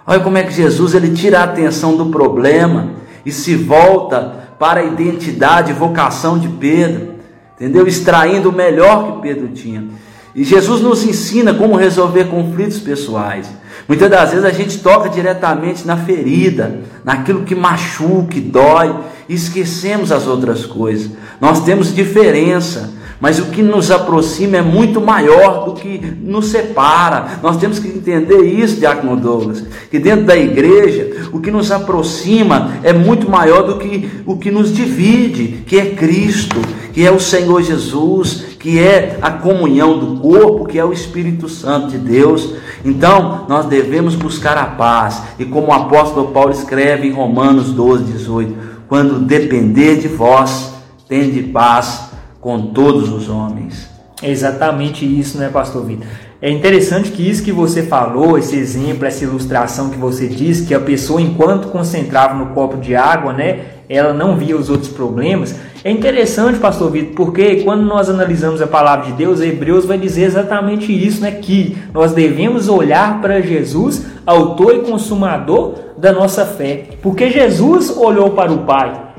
Olha 0.04 0.18
como 0.18 0.38
é 0.38 0.42
que 0.42 0.52
Jesus 0.52 0.92
ele 0.92 1.14
tira 1.14 1.38
a 1.38 1.44
atenção 1.44 1.96
do 1.96 2.06
problema 2.06 2.90
e 3.24 3.30
se 3.30 3.54
volta 3.54 4.42
para 4.58 4.80
a 4.80 4.84
identidade 4.84 5.70
e 5.70 5.74
vocação 5.74 6.40
de 6.40 6.48
Pedro, 6.48 7.14
entendeu? 7.54 7.86
Extraindo 7.86 8.48
o 8.48 8.52
melhor 8.52 9.12
que 9.12 9.22
Pedro 9.22 9.46
tinha. 9.48 9.84
E 10.34 10.44
Jesus 10.44 10.80
nos 10.80 11.04
ensina 11.04 11.52
como 11.52 11.76
resolver 11.76 12.24
conflitos 12.24 12.78
pessoais. 12.78 13.48
Muitas 13.86 14.10
das 14.10 14.30
vezes 14.30 14.44
a 14.44 14.50
gente 14.50 14.78
toca 14.78 15.08
diretamente 15.08 15.86
na 15.86 15.96
ferida, 15.96 16.80
naquilo 17.04 17.42
que 17.42 17.54
machuca, 17.54 18.28
que 18.28 18.40
dói, 18.40 18.94
e 19.28 19.34
esquecemos 19.34 20.10
as 20.10 20.26
outras 20.26 20.64
coisas. 20.64 21.10
Nós 21.40 21.64
temos 21.64 21.94
diferença, 21.94 22.94
mas 23.20 23.38
o 23.38 23.46
que 23.46 23.62
nos 23.62 23.90
aproxima 23.90 24.56
é 24.56 24.62
muito 24.62 25.00
maior 25.00 25.66
do 25.66 25.74
que 25.74 25.98
nos 26.22 26.46
separa. 26.46 27.38
Nós 27.42 27.56
temos 27.56 27.78
que 27.78 27.88
entender 27.88 28.42
isso, 28.42 28.80
Diácono 28.80 29.16
Douglas, 29.16 29.62
que 29.90 29.98
dentro 29.98 30.24
da 30.24 30.36
igreja, 30.36 31.28
o 31.32 31.40
que 31.40 31.50
nos 31.50 31.70
aproxima 31.70 32.72
é 32.82 32.92
muito 32.92 33.30
maior 33.30 33.62
do 33.62 33.78
que 33.78 34.08
o 34.26 34.36
que 34.36 34.50
nos 34.50 34.72
divide, 34.72 35.62
que 35.66 35.78
é 35.78 35.86
Cristo, 35.90 36.60
que 36.92 37.06
é 37.06 37.12
o 37.12 37.20
Senhor 37.20 37.62
Jesus, 37.62 38.51
que 38.62 38.78
é 38.78 39.18
a 39.20 39.30
comunhão 39.32 39.98
do 39.98 40.20
corpo, 40.20 40.66
que 40.66 40.78
é 40.78 40.84
o 40.84 40.92
Espírito 40.92 41.48
Santo 41.48 41.88
de 41.88 41.98
Deus. 41.98 42.54
Então, 42.84 43.44
nós 43.48 43.66
devemos 43.66 44.14
buscar 44.14 44.56
a 44.56 44.66
paz, 44.66 45.20
e 45.36 45.44
como 45.44 45.66
o 45.66 45.72
apóstolo 45.72 46.30
Paulo 46.30 46.52
escreve 46.52 47.08
em 47.08 47.12
Romanos 47.12 47.72
12, 47.72 48.04
18: 48.04 48.54
quando 48.88 49.18
depender 49.18 49.96
de 49.96 50.06
vós, 50.06 50.72
tende 51.08 51.42
paz 51.42 52.10
com 52.40 52.68
todos 52.68 53.10
os 53.10 53.28
homens. 53.28 53.90
É 54.22 54.30
exatamente 54.30 55.04
isso, 55.04 55.38
né, 55.38 55.48
pastor 55.48 55.84
Vitor? 55.84 56.06
É 56.42 56.50
interessante 56.50 57.12
que 57.12 57.30
isso 57.30 57.44
que 57.44 57.52
você 57.52 57.84
falou, 57.84 58.36
esse 58.36 58.56
exemplo, 58.56 59.06
essa 59.06 59.22
ilustração 59.22 59.90
que 59.90 59.96
você 59.96 60.26
disse, 60.26 60.66
que 60.66 60.74
a 60.74 60.80
pessoa, 60.80 61.22
enquanto 61.22 61.68
concentrava 61.68 62.34
no 62.34 62.46
copo 62.46 62.78
de 62.78 62.96
água, 62.96 63.32
né, 63.32 63.60
ela 63.88 64.12
não 64.12 64.36
via 64.36 64.56
os 64.56 64.68
outros 64.68 64.90
problemas. 64.90 65.54
É 65.84 65.90
interessante, 65.92 66.58
pastor 66.58 66.90
Vitor, 66.90 67.14
porque 67.14 67.62
quando 67.62 67.82
nós 67.82 68.10
analisamos 68.10 68.60
a 68.60 68.66
palavra 68.66 69.06
de 69.06 69.12
Deus, 69.12 69.40
Hebreus 69.40 69.84
vai 69.84 69.96
dizer 69.96 70.24
exatamente 70.24 70.92
isso, 70.92 71.20
né, 71.22 71.30
que 71.30 71.78
nós 71.94 72.10
devemos 72.12 72.68
olhar 72.68 73.20
para 73.20 73.40
Jesus, 73.40 74.04
autor 74.26 74.74
e 74.74 74.80
consumador 74.80 75.74
da 75.96 76.10
nossa 76.10 76.44
fé. 76.44 76.88
Porque 77.00 77.30
Jesus 77.30 77.88
olhou 77.96 78.30
para 78.30 78.50
o 78.50 78.64
Pai. 78.64 79.11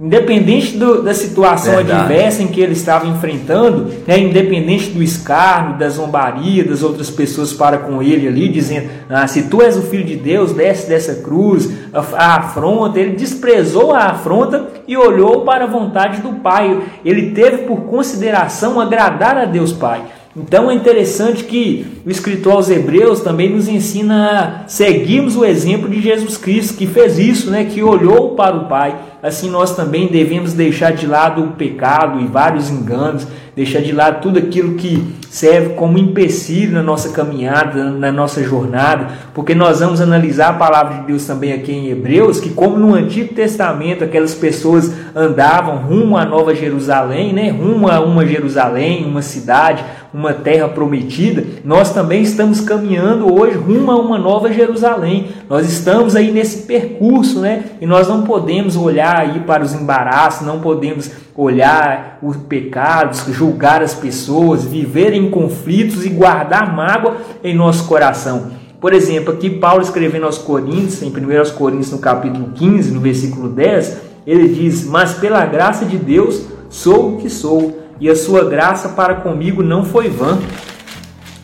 Independente 0.00 0.76
do, 0.76 1.02
da 1.02 1.14
situação 1.14 1.76
Verdade. 1.76 2.00
adversa 2.00 2.42
em 2.42 2.48
que 2.48 2.60
ele 2.60 2.72
estava 2.72 3.06
enfrentando, 3.06 3.92
né, 4.04 4.18
independente 4.18 4.90
do 4.90 5.00
escárnio, 5.00 5.78
da 5.78 5.88
zombaria 5.88 6.64
das 6.64 6.82
outras 6.82 7.10
pessoas 7.10 7.52
para 7.52 7.78
com 7.78 8.02
ele 8.02 8.26
ali, 8.26 8.48
dizendo: 8.48 8.88
ah, 9.08 9.24
se 9.28 9.44
tu 9.44 9.62
és 9.62 9.76
o 9.76 9.82
filho 9.82 10.02
de 10.02 10.16
Deus, 10.16 10.52
desce 10.52 10.88
dessa 10.88 11.22
cruz, 11.22 11.70
a, 11.92 12.00
a 12.00 12.36
afronta. 12.38 12.98
Ele 12.98 13.12
desprezou 13.12 13.92
a 13.92 14.06
afronta 14.06 14.66
e 14.88 14.96
olhou 14.96 15.42
para 15.42 15.62
a 15.62 15.68
vontade 15.68 16.20
do 16.20 16.40
Pai. 16.40 16.82
Ele 17.04 17.30
teve 17.30 17.58
por 17.58 17.82
consideração 17.82 18.80
agradar 18.80 19.38
a 19.38 19.44
Deus 19.44 19.72
Pai. 19.72 20.02
Então 20.36 20.68
é 20.68 20.74
interessante 20.74 21.44
que 21.44 21.86
o 22.04 22.10
escritor 22.10 22.54
aos 22.54 22.68
Hebreus 22.68 23.20
também 23.20 23.48
nos 23.48 23.68
ensina 23.68 24.64
a 24.64 24.68
seguirmos 24.68 25.36
o 25.36 25.44
exemplo 25.44 25.88
de 25.88 26.02
Jesus 26.02 26.36
Cristo, 26.36 26.76
que 26.76 26.88
fez 26.88 27.20
isso, 27.20 27.52
né, 27.52 27.64
que 27.64 27.80
olhou 27.84 28.34
para 28.34 28.56
o 28.56 28.66
Pai 28.66 28.96
assim 29.24 29.48
nós 29.48 29.74
também 29.74 30.06
devemos 30.06 30.52
deixar 30.52 30.92
de 30.92 31.06
lado 31.06 31.42
o 31.42 31.52
pecado 31.52 32.20
e 32.20 32.26
vários 32.26 32.68
enganos, 32.68 33.26
deixar 33.56 33.80
de 33.80 33.90
lado 33.90 34.20
tudo 34.20 34.38
aquilo 34.38 34.74
que 34.74 35.02
serve 35.30 35.70
como 35.70 35.96
empecilho 35.96 36.74
na 36.74 36.82
nossa 36.82 37.08
caminhada, 37.08 37.90
na 37.90 38.12
nossa 38.12 38.42
jornada, 38.42 39.08
porque 39.32 39.54
nós 39.54 39.80
vamos 39.80 40.00
analisar 40.00 40.50
a 40.50 40.52
palavra 40.58 40.98
de 40.98 41.06
Deus 41.06 41.26
também 41.26 41.54
aqui 41.54 41.72
em 41.72 41.88
Hebreus, 41.88 42.38
que 42.38 42.50
como 42.50 42.76
no 42.76 42.94
Antigo 42.94 43.32
Testamento 43.32 44.04
aquelas 44.04 44.34
pessoas 44.34 44.92
andavam 45.16 45.78
rumo 45.78 46.18
à 46.18 46.26
Nova 46.26 46.54
Jerusalém, 46.54 47.32
né, 47.32 47.48
rumo 47.48 47.88
a 47.88 48.00
uma 48.00 48.26
Jerusalém, 48.26 49.06
uma 49.06 49.22
cidade, 49.22 49.82
uma 50.14 50.32
terra 50.32 50.68
prometida, 50.68 51.44
nós 51.64 51.92
também 51.92 52.22
estamos 52.22 52.60
caminhando 52.60 53.34
hoje 53.34 53.56
rumo 53.56 53.90
a 53.90 53.96
uma 53.96 54.16
nova 54.16 54.52
Jerusalém. 54.52 55.26
Nós 55.50 55.68
estamos 55.68 56.14
aí 56.14 56.30
nesse 56.30 56.62
percurso, 56.68 57.40
né? 57.40 57.64
E 57.80 57.86
nós 57.86 58.06
não 58.06 58.22
podemos 58.22 58.76
olhar 59.14 59.20
aí 59.20 59.40
para 59.40 59.62
os 59.62 59.72
embaraços, 59.74 60.46
não 60.46 60.60
podemos 60.60 61.10
olhar 61.36 62.18
os 62.22 62.36
pecados, 62.36 63.24
julgar 63.28 63.82
as 63.82 63.94
pessoas, 63.94 64.64
viver 64.64 65.12
em 65.12 65.30
conflitos 65.30 66.04
e 66.04 66.10
guardar 66.10 66.74
mágoa 66.74 67.16
em 67.42 67.54
nosso 67.54 67.86
coração. 67.86 68.50
Por 68.80 68.92
exemplo, 68.92 69.32
aqui 69.32 69.48
Paulo 69.48 69.82
escrevendo 69.82 70.26
aos 70.26 70.38
Coríntios, 70.38 71.02
em 71.02 71.08
1 71.08 71.56
Coríntios, 71.56 71.92
no 71.92 71.98
capítulo 71.98 72.50
15, 72.54 72.92
no 72.92 73.00
versículo 73.00 73.48
10, 73.48 73.98
ele 74.26 74.48
diz: 74.48 74.84
Mas 74.84 75.14
pela 75.14 75.44
graça 75.46 75.84
de 75.84 75.96
Deus 75.96 76.44
sou 76.68 77.14
o 77.14 77.16
que 77.18 77.30
sou, 77.30 77.82
e 77.98 78.10
a 78.10 78.16
sua 78.16 78.44
graça 78.44 78.90
para 78.90 79.14
comigo 79.16 79.62
não 79.62 79.84
foi 79.84 80.08
vã. 80.08 80.38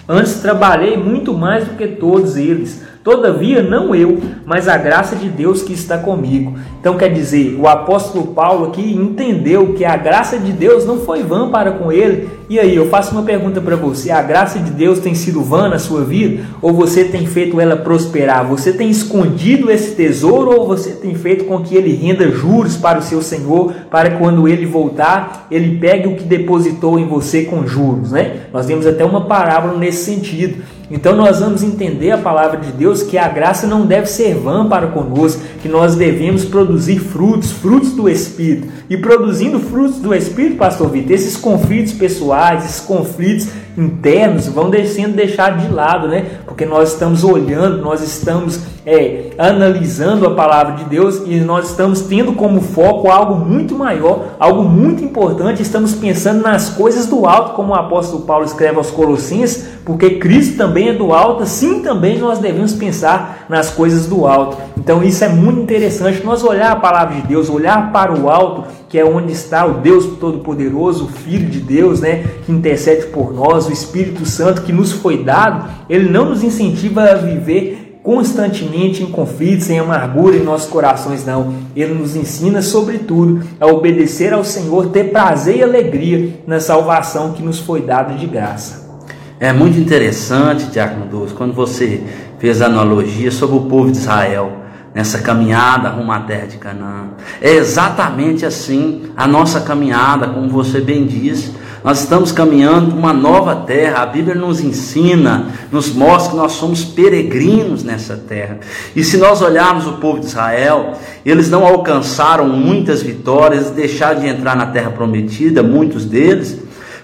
Antes 0.08 0.40
trabalhei 0.40 0.96
muito 0.96 1.32
mais 1.32 1.66
do 1.66 1.76
que 1.76 1.86
todos 1.86 2.36
eles 2.36 2.82
Todavia, 3.02 3.62
não 3.62 3.94
eu, 3.94 4.18
mas 4.44 4.68
a 4.68 4.76
graça 4.76 5.16
de 5.16 5.26
Deus 5.26 5.62
que 5.62 5.72
está 5.72 5.96
comigo. 5.96 6.52
Então, 6.78 6.98
quer 6.98 7.08
dizer, 7.08 7.56
o 7.58 7.66
apóstolo 7.66 8.28
Paulo 8.34 8.66
aqui 8.66 8.92
entendeu 8.92 9.72
que 9.72 9.86
a 9.86 9.96
graça 9.96 10.38
de 10.38 10.52
Deus 10.52 10.84
não 10.84 10.98
foi 10.98 11.22
vã 11.22 11.48
para 11.48 11.72
com 11.72 11.90
ele. 11.90 12.28
E 12.50 12.58
aí, 12.58 12.76
eu 12.76 12.90
faço 12.90 13.12
uma 13.12 13.22
pergunta 13.22 13.58
para 13.58 13.74
você: 13.74 14.10
a 14.10 14.20
graça 14.20 14.58
de 14.58 14.70
Deus 14.70 14.98
tem 14.98 15.14
sido 15.14 15.40
vã 15.40 15.66
na 15.66 15.78
sua 15.78 16.04
vida? 16.04 16.44
Ou 16.60 16.74
você 16.74 17.04
tem 17.04 17.26
feito 17.26 17.58
ela 17.58 17.74
prosperar? 17.74 18.46
Você 18.46 18.70
tem 18.70 18.90
escondido 18.90 19.70
esse 19.70 19.94
tesouro 19.96 20.54
ou 20.54 20.66
você 20.66 20.90
tem 20.90 21.14
feito 21.14 21.46
com 21.46 21.60
que 21.60 21.74
ele 21.74 21.94
renda 21.94 22.30
juros 22.30 22.76
para 22.76 22.98
o 22.98 23.02
seu 23.02 23.22
Senhor, 23.22 23.72
para 23.90 24.18
quando 24.18 24.46
ele 24.46 24.66
voltar, 24.66 25.46
ele 25.50 25.78
pegue 25.78 26.06
o 26.06 26.16
que 26.16 26.24
depositou 26.24 26.98
em 26.98 27.06
você 27.06 27.44
com 27.44 27.66
juros, 27.66 28.12
né? 28.12 28.40
Nós 28.52 28.66
temos 28.66 28.86
até 28.86 29.06
uma 29.06 29.22
parábola 29.22 29.78
nesse 29.78 30.04
sentido. 30.04 30.62
Então 30.90 31.14
nós 31.14 31.38
vamos 31.38 31.62
entender 31.62 32.10
a 32.10 32.18
palavra 32.18 32.58
de 32.58 32.72
Deus 32.72 33.02
que 33.02 33.16
a 33.16 33.28
graça 33.28 33.66
não 33.66 33.86
deve 33.86 34.06
ser 34.06 34.34
vã 34.34 34.68
para 34.68 34.88
conosco, 34.88 35.40
que 35.62 35.68
nós 35.68 35.94
devemos 35.94 36.44
produzir 36.44 36.98
frutos, 36.98 37.52
frutos 37.52 37.92
do 37.92 38.08
Espírito. 38.08 38.66
E 38.90 38.96
produzindo 38.96 39.60
frutos 39.60 40.00
do 40.00 40.12
Espírito, 40.12 40.56
pastor 40.56 40.90
Vitor, 40.90 41.12
esses 41.12 41.36
conflitos 41.36 41.92
pessoais, 41.92 42.64
esses 42.64 42.80
conflitos 42.80 43.48
internos 43.76 44.48
vão 44.48 44.70
descendo 44.70 45.14
deixar 45.14 45.56
de 45.56 45.72
lado, 45.72 46.08
né? 46.08 46.26
Porque 46.44 46.64
nós 46.64 46.92
estamos 46.92 47.24
olhando, 47.24 47.78
nós 47.78 48.02
estamos 48.02 48.60
é, 48.84 49.30
analisando 49.38 50.26
a 50.26 50.34
palavra 50.34 50.74
de 50.74 50.84
Deus 50.84 51.22
e 51.26 51.36
nós 51.40 51.70
estamos 51.70 52.00
tendo 52.02 52.32
como 52.32 52.60
foco 52.60 53.10
algo 53.10 53.34
muito 53.34 53.74
maior, 53.74 54.34
algo 54.38 54.62
muito 54.62 55.04
importante. 55.04 55.62
Estamos 55.62 55.94
pensando 55.94 56.42
nas 56.42 56.70
coisas 56.70 57.06
do 57.06 57.26
alto, 57.26 57.54
como 57.54 57.72
o 57.72 57.76
apóstolo 57.76 58.22
Paulo 58.24 58.44
escreve 58.44 58.76
aos 58.76 58.90
Colossenses, 58.90 59.68
porque 59.84 60.18
Cristo 60.18 60.56
também 60.56 60.88
é 60.88 60.92
do 60.92 61.12
alto, 61.12 61.42
assim 61.42 61.82
também 61.82 62.18
nós 62.18 62.38
devemos 62.38 62.72
pensar 62.72 63.46
nas 63.48 63.70
coisas 63.70 64.06
do 64.06 64.26
alto. 64.26 64.56
Então 64.76 65.02
isso 65.02 65.24
é 65.24 65.28
muito 65.28 65.60
interessante, 65.60 66.24
nós 66.24 66.42
olhar 66.42 66.72
a 66.72 66.76
palavra 66.76 67.16
de 67.16 67.22
Deus, 67.26 67.50
olhar 67.50 67.92
para 67.92 68.12
o 68.12 68.30
alto, 68.30 68.64
que 68.90 68.98
é 68.98 69.04
onde 69.04 69.32
está 69.32 69.64
o 69.64 69.74
Deus 69.74 70.04
Todo-Poderoso, 70.18 71.04
o 71.04 71.08
Filho 71.08 71.48
de 71.48 71.60
Deus, 71.60 72.00
né, 72.00 72.24
que 72.44 72.50
intercede 72.50 73.06
por 73.06 73.32
nós, 73.32 73.68
o 73.68 73.72
Espírito 73.72 74.26
Santo 74.26 74.62
que 74.62 74.72
nos 74.72 74.90
foi 74.90 75.22
dado, 75.22 75.70
ele 75.88 76.10
não 76.10 76.30
nos 76.30 76.42
incentiva 76.42 77.04
a 77.04 77.14
viver 77.14 78.00
constantemente 78.02 79.02
em 79.04 79.06
conflitos, 79.06 79.70
em 79.70 79.78
amargura 79.78 80.36
em 80.36 80.42
nossos 80.42 80.68
corações, 80.68 81.24
não. 81.24 81.54
Ele 81.76 81.94
nos 81.94 82.16
ensina, 82.16 82.60
sobretudo, 82.62 83.44
a 83.60 83.66
obedecer 83.66 84.32
ao 84.32 84.42
Senhor, 84.42 84.88
ter 84.88 85.12
prazer 85.12 85.58
e 85.58 85.62
alegria 85.62 86.40
na 86.44 86.58
salvação 86.58 87.32
que 87.32 87.42
nos 87.42 87.60
foi 87.60 87.82
dada 87.82 88.14
de 88.14 88.26
graça. 88.26 88.90
É 89.38 89.52
muito 89.52 89.78
interessante, 89.78 90.64
Diácono 90.64 91.06
Doce, 91.06 91.34
quando 91.34 91.52
você 91.52 92.02
fez 92.40 92.60
a 92.60 92.66
analogia 92.66 93.30
sobre 93.30 93.56
o 93.56 93.60
povo 93.60 93.92
de 93.92 93.98
Israel 93.98 94.59
nessa 94.94 95.18
caminhada 95.18 95.88
rumo 95.88 96.12
à 96.12 96.20
terra 96.20 96.46
de 96.46 96.56
Canaã. 96.56 97.08
É 97.40 97.52
exatamente 97.52 98.44
assim 98.44 99.10
a 99.16 99.26
nossa 99.26 99.60
caminhada, 99.60 100.28
como 100.28 100.48
você 100.48 100.80
bem 100.80 101.06
disse. 101.06 101.54
Nós 101.82 102.00
estamos 102.00 102.30
caminhando 102.30 102.94
uma 102.94 103.12
nova 103.12 103.56
terra. 103.56 104.02
A 104.02 104.06
Bíblia 104.06 104.34
nos 104.34 104.60
ensina, 104.60 105.46
nos 105.72 105.94
mostra 105.94 106.32
que 106.32 106.36
nós 106.36 106.52
somos 106.52 106.84
peregrinos 106.84 107.82
nessa 107.82 108.16
terra. 108.16 108.58
E 108.94 109.02
se 109.02 109.16
nós 109.16 109.40
olharmos 109.40 109.86
o 109.86 109.92
povo 109.92 110.20
de 110.20 110.26
Israel, 110.26 110.92
eles 111.24 111.48
não 111.50 111.64
alcançaram 111.64 112.46
muitas 112.46 113.02
vitórias, 113.02 113.70
deixaram 113.70 114.20
de 114.20 114.26
entrar 114.26 114.54
na 114.56 114.66
terra 114.66 114.90
prometida, 114.90 115.62
muitos 115.62 116.04
deles, 116.04 116.58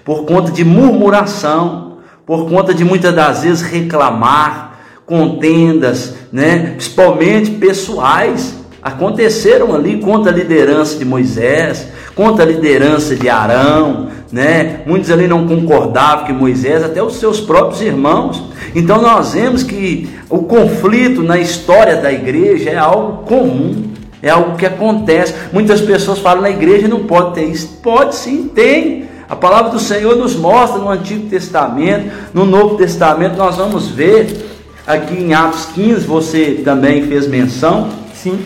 por 0.04 0.26
conta 0.26 0.52
de 0.52 0.62
murmuração, 0.62 1.98
por 2.26 2.48
conta 2.48 2.74
de 2.74 2.84
muitas 2.84 3.14
das 3.14 3.44
vezes 3.44 3.62
reclamar, 3.62 4.65
contendas, 5.06 6.14
né, 6.32 6.72
principalmente 6.76 7.52
pessoais 7.52 8.56
aconteceram 8.86 9.74
ali 9.74 9.98
contra 9.98 10.30
a 10.30 10.34
liderança 10.34 10.96
de 10.96 11.04
Moisés, 11.04 11.88
contra 12.14 12.44
a 12.44 12.46
liderança 12.46 13.16
de 13.16 13.28
Arão, 13.28 14.06
né? 14.30 14.82
Muitos 14.86 15.10
ali 15.10 15.26
não 15.26 15.44
concordavam 15.44 16.24
que 16.24 16.32
Moisés, 16.32 16.84
até 16.84 17.02
os 17.02 17.16
seus 17.16 17.40
próprios 17.40 17.82
irmãos. 17.82 18.44
Então 18.76 19.02
nós 19.02 19.32
vemos 19.32 19.64
que 19.64 20.08
o 20.30 20.44
conflito 20.44 21.20
na 21.20 21.36
história 21.36 21.96
da 21.96 22.12
igreja 22.12 22.70
é 22.70 22.76
algo 22.76 23.24
comum, 23.24 23.90
é 24.22 24.30
algo 24.30 24.56
que 24.56 24.64
acontece. 24.64 25.34
Muitas 25.52 25.80
pessoas 25.80 26.20
falam 26.20 26.42
na 26.42 26.50
igreja 26.50 26.86
não 26.86 27.00
pode 27.00 27.34
ter 27.34 27.44
isso. 27.44 27.80
Pode 27.82 28.14
sim, 28.14 28.48
tem. 28.54 29.06
A 29.28 29.34
palavra 29.34 29.72
do 29.72 29.80
Senhor 29.80 30.14
nos 30.14 30.36
mostra 30.36 30.78
no 30.78 30.88
Antigo 30.88 31.28
Testamento, 31.28 32.12
no 32.32 32.46
Novo 32.46 32.76
Testamento 32.76 33.36
nós 33.36 33.56
vamos 33.56 33.88
ver 33.88 34.45
aqui 34.86 35.14
em 35.14 35.34
Atos 35.34 35.66
15, 35.74 36.06
você 36.06 36.60
também 36.64 37.06
fez 37.06 37.26
menção. 37.26 37.90
Sim 38.14 38.38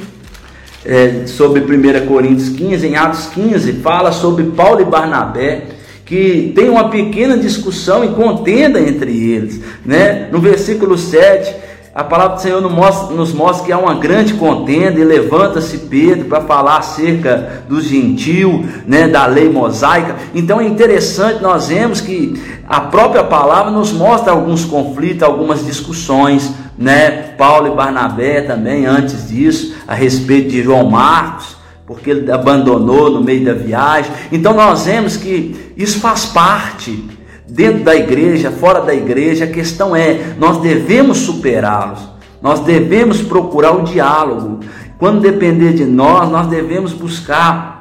é, 0.84 1.26
sobre 1.26 1.60
1 1.60 2.06
Coríntios 2.06 2.48
15, 2.50 2.86
em 2.86 2.96
Atos 2.96 3.26
15, 3.26 3.72
fala 3.74 4.12
sobre 4.12 4.44
Paulo 4.44 4.80
e 4.80 4.84
Barnabé, 4.84 5.64
que 6.04 6.52
tem 6.54 6.68
uma 6.68 6.88
pequena 6.88 7.36
discussão 7.36 8.04
e 8.04 8.08
contenda 8.08 8.80
entre 8.80 9.30
eles. 9.30 9.60
Né? 9.84 10.28
No 10.32 10.40
versículo 10.40 10.98
7, 10.98 11.54
a 11.94 12.04
palavra 12.04 12.36
do 12.36 12.42
Senhor 12.42 12.60
nos 12.60 13.32
mostra, 13.32 13.66
que 13.66 13.72
há 13.72 13.78
uma 13.78 13.94
grande 13.94 14.34
contenda 14.34 15.00
e 15.00 15.04
levanta-se 15.04 15.78
Pedro 15.78 16.26
para 16.26 16.40
falar 16.42 16.78
acerca 16.78 17.64
do 17.68 17.80
gentil, 17.80 18.64
né, 18.86 19.08
da 19.08 19.26
lei 19.26 19.48
mosaica. 19.48 20.16
Então 20.34 20.60
é 20.60 20.66
interessante, 20.66 21.42
nós 21.42 21.68
vemos 21.68 22.00
que 22.00 22.40
a 22.68 22.80
própria 22.80 23.24
palavra 23.24 23.72
nos 23.72 23.92
mostra 23.92 24.32
alguns 24.32 24.64
conflitos, 24.64 25.24
algumas 25.24 25.66
discussões 25.66 26.52
né? 26.80 27.34
Paulo 27.36 27.66
e 27.66 27.76
Barnabé 27.76 28.40
também, 28.40 28.86
antes 28.86 29.28
disso, 29.28 29.74
a 29.86 29.94
respeito 29.94 30.48
de 30.48 30.62
João 30.62 30.88
Marcos, 30.88 31.54
porque 31.86 32.08
ele 32.08 32.32
abandonou 32.32 33.10
no 33.10 33.22
meio 33.22 33.44
da 33.44 33.52
viagem. 33.52 34.10
Então 34.32 34.54
nós 34.54 34.86
vemos 34.86 35.14
que 35.14 35.74
isso 35.76 36.00
faz 36.00 36.24
parte 36.24 37.04
dentro 37.50 37.84
da 37.84 37.94
igreja, 37.94 38.50
fora 38.50 38.80
da 38.80 38.94
igreja. 38.94 39.44
A 39.44 39.48
questão 39.48 39.94
é, 39.94 40.34
nós 40.38 40.58
devemos 40.58 41.18
superá-los. 41.18 42.00
Nós 42.40 42.60
devemos 42.60 43.20
procurar 43.20 43.72
o 43.72 43.84
diálogo. 43.84 44.60
Quando 44.98 45.20
depender 45.20 45.74
de 45.74 45.84
nós, 45.84 46.30
nós 46.30 46.46
devemos 46.46 46.92
buscar 46.92 47.80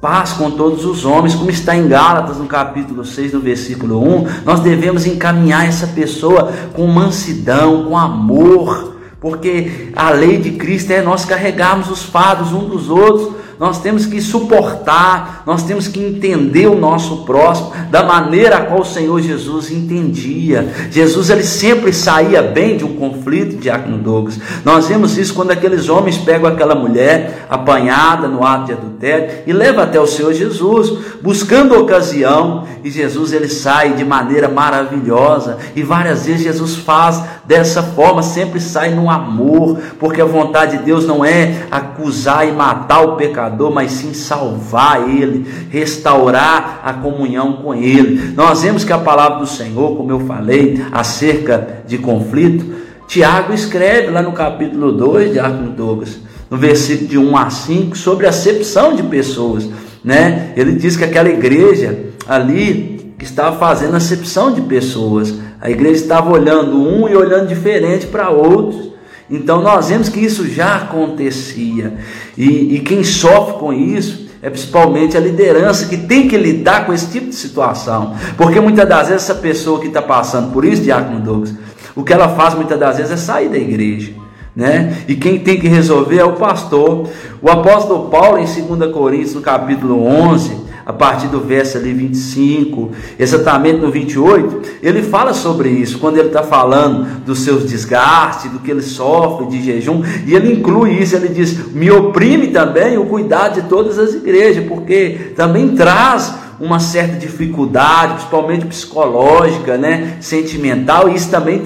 paz 0.00 0.32
com 0.32 0.50
todos 0.50 0.84
os 0.84 1.04
homens, 1.04 1.36
como 1.36 1.48
está 1.48 1.76
em 1.76 1.86
Gálatas, 1.86 2.36
no 2.36 2.46
capítulo 2.46 3.04
6, 3.04 3.34
no 3.34 3.40
versículo 3.40 4.02
1, 4.02 4.26
nós 4.44 4.58
devemos 4.58 5.06
encaminhar 5.06 5.64
essa 5.64 5.86
pessoa 5.86 6.52
com 6.72 6.88
mansidão, 6.88 7.84
com 7.84 7.96
amor, 7.96 8.96
porque 9.20 9.92
a 9.94 10.10
lei 10.10 10.38
de 10.38 10.52
Cristo 10.52 10.90
é 10.90 11.00
nós 11.00 11.24
carregarmos 11.24 11.88
os 11.88 12.02
fardos 12.02 12.52
um 12.52 12.64
dos 12.68 12.90
outros, 12.90 13.32
nós 13.62 13.78
temos 13.78 14.06
que 14.06 14.20
suportar, 14.20 15.44
nós 15.46 15.62
temos 15.62 15.86
que 15.86 16.00
entender 16.00 16.66
o 16.66 16.74
nosso 16.74 17.18
próximo 17.18 17.70
da 17.92 18.02
maneira 18.02 18.56
a 18.56 18.62
qual 18.62 18.80
o 18.80 18.84
Senhor 18.84 19.22
Jesus 19.22 19.70
entendia. 19.70 20.68
Jesus 20.90 21.30
ele 21.30 21.44
sempre 21.44 21.92
saía 21.92 22.42
bem 22.42 22.76
de 22.76 22.84
um 22.84 22.96
conflito, 22.96 23.58
Diácono 23.58 23.98
Douglas. 23.98 24.40
Nós 24.64 24.88
vemos 24.88 25.16
isso 25.16 25.32
quando 25.32 25.52
aqueles 25.52 25.88
homens 25.88 26.18
pegam 26.18 26.50
aquela 26.50 26.74
mulher 26.74 27.46
apanhada 27.48 28.26
no 28.26 28.44
ato 28.44 28.66
de 28.66 28.72
adultério 28.72 29.44
e 29.46 29.52
levam 29.52 29.84
até 29.84 30.00
o 30.00 30.08
Senhor 30.08 30.34
Jesus, 30.34 30.92
buscando 31.22 31.78
ocasião, 31.78 32.66
e 32.82 32.90
Jesus 32.90 33.32
ele 33.32 33.48
sai 33.48 33.92
de 33.92 34.04
maneira 34.04 34.48
maravilhosa, 34.48 35.58
e 35.76 35.84
várias 35.84 36.26
vezes 36.26 36.42
Jesus 36.42 36.74
faz 36.74 37.22
dessa 37.44 37.80
forma, 37.80 38.24
sempre 38.24 38.58
sai 38.58 38.90
no 38.92 39.08
amor, 39.08 39.78
porque 40.00 40.20
a 40.20 40.24
vontade 40.24 40.78
de 40.78 40.82
Deus 40.82 41.06
não 41.06 41.24
é 41.24 41.62
acusar 41.70 42.48
e 42.48 42.50
matar 42.50 43.02
o 43.02 43.14
pecador 43.14 43.51
pecador, 43.52 43.70
mas 43.70 43.92
sim 43.92 44.14
salvar 44.14 45.08
ele, 45.08 45.46
restaurar 45.70 46.80
a 46.82 46.92
comunhão 46.94 47.54
com 47.54 47.74
ele. 47.74 48.32
Nós 48.34 48.62
vemos 48.62 48.84
que 48.84 48.92
a 48.92 48.98
palavra 48.98 49.38
do 49.38 49.46
Senhor, 49.46 49.96
como 49.96 50.10
eu 50.10 50.20
falei, 50.20 50.82
acerca 50.90 51.82
de 51.86 51.98
conflito, 51.98 52.82
Tiago 53.06 53.52
escreve 53.52 54.10
lá 54.10 54.22
no 54.22 54.32
capítulo 54.32 54.92
2 54.92 55.32
de 55.32 55.38
Arco 55.38 55.64
Douglas, 55.70 56.18
no 56.50 56.56
versículo 56.56 57.08
de 57.08 57.18
1 57.18 57.36
a 57.36 57.50
5, 57.50 57.96
sobre 57.96 58.26
a 58.26 58.30
acepção 58.30 58.96
de 58.96 59.02
pessoas. 59.02 59.68
Né? 60.02 60.52
Ele 60.56 60.72
diz 60.72 60.96
que 60.96 61.04
aquela 61.04 61.28
igreja 61.28 62.06
ali 62.26 63.14
estava 63.20 63.56
fazendo 63.58 63.94
acepção 63.94 64.52
de 64.52 64.62
pessoas. 64.62 65.34
A 65.60 65.70
igreja 65.70 66.02
estava 66.02 66.32
olhando 66.32 66.76
um 66.76 67.08
e 67.08 67.14
olhando 67.14 67.46
diferente 67.46 68.06
para 68.06 68.30
outros. 68.30 68.91
Então 69.30 69.62
nós 69.62 69.88
vemos 69.88 70.08
que 70.08 70.20
isso 70.20 70.48
já 70.48 70.76
acontecia. 70.76 71.94
E, 72.36 72.76
e 72.76 72.80
quem 72.80 73.02
sofre 73.02 73.58
com 73.58 73.72
isso 73.72 74.28
é 74.42 74.50
principalmente 74.50 75.16
a 75.16 75.20
liderança 75.20 75.86
que 75.86 75.96
tem 75.96 76.26
que 76.26 76.36
lidar 76.36 76.84
com 76.84 76.92
esse 76.92 77.06
tipo 77.10 77.28
de 77.28 77.34
situação. 77.34 78.14
Porque 78.36 78.60
muitas 78.60 78.88
das 78.88 79.08
vezes 79.08 79.22
essa 79.22 79.36
pessoa 79.36 79.80
que 79.80 79.86
está 79.86 80.02
passando 80.02 80.52
por 80.52 80.64
isso, 80.64 80.82
Diácono 80.82 81.20
Douglas, 81.20 81.54
o 81.94 82.02
que 82.02 82.12
ela 82.12 82.28
faz 82.30 82.54
muitas 82.54 82.78
das 82.78 82.96
vezes 82.96 83.12
é 83.12 83.16
sair 83.16 83.48
da 83.48 83.58
igreja. 83.58 84.12
Né? 84.54 84.98
E 85.08 85.14
quem 85.14 85.38
tem 85.38 85.58
que 85.58 85.68
resolver 85.68 86.18
é 86.18 86.24
o 86.24 86.34
pastor. 86.34 87.08
O 87.40 87.48
apóstolo 87.48 88.10
Paulo, 88.10 88.38
em 88.38 88.44
2 88.44 88.92
Coríntios, 88.92 89.34
no 89.34 89.40
capítulo 89.40 90.04
11, 90.04 90.56
a 90.84 90.92
partir 90.92 91.28
do 91.28 91.40
verso 91.40 91.78
ali 91.78 91.92
25, 91.92 92.90
exatamente 93.18 93.78
no 93.78 93.90
28, 93.90 94.62
ele 94.82 95.02
fala 95.02 95.32
sobre 95.32 95.70
isso, 95.70 95.98
quando 95.98 96.18
ele 96.18 96.28
está 96.28 96.42
falando 96.42 97.20
dos 97.24 97.40
seus 97.40 97.64
desgastes, 97.64 98.50
do 98.50 98.58
que 98.58 98.70
ele 98.70 98.82
sofre 98.82 99.46
de 99.46 99.62
jejum, 99.62 100.02
e 100.26 100.34
ele 100.34 100.52
inclui 100.52 100.92
isso, 100.92 101.16
ele 101.16 101.28
diz: 101.28 101.72
me 101.72 101.90
oprime 101.90 102.48
também 102.48 102.98
o 102.98 103.06
cuidado 103.06 103.60
de 103.60 103.68
todas 103.68 103.98
as 103.98 104.14
igrejas, 104.14 104.64
porque 104.66 105.32
também 105.36 105.68
traz 105.76 106.34
uma 106.60 106.78
certa 106.78 107.16
dificuldade, 107.16 108.14
principalmente 108.14 108.66
psicológica, 108.66 109.76
né, 109.76 110.16
sentimental, 110.20 111.08
e 111.08 111.16
isso 111.16 111.28
também 111.28 111.60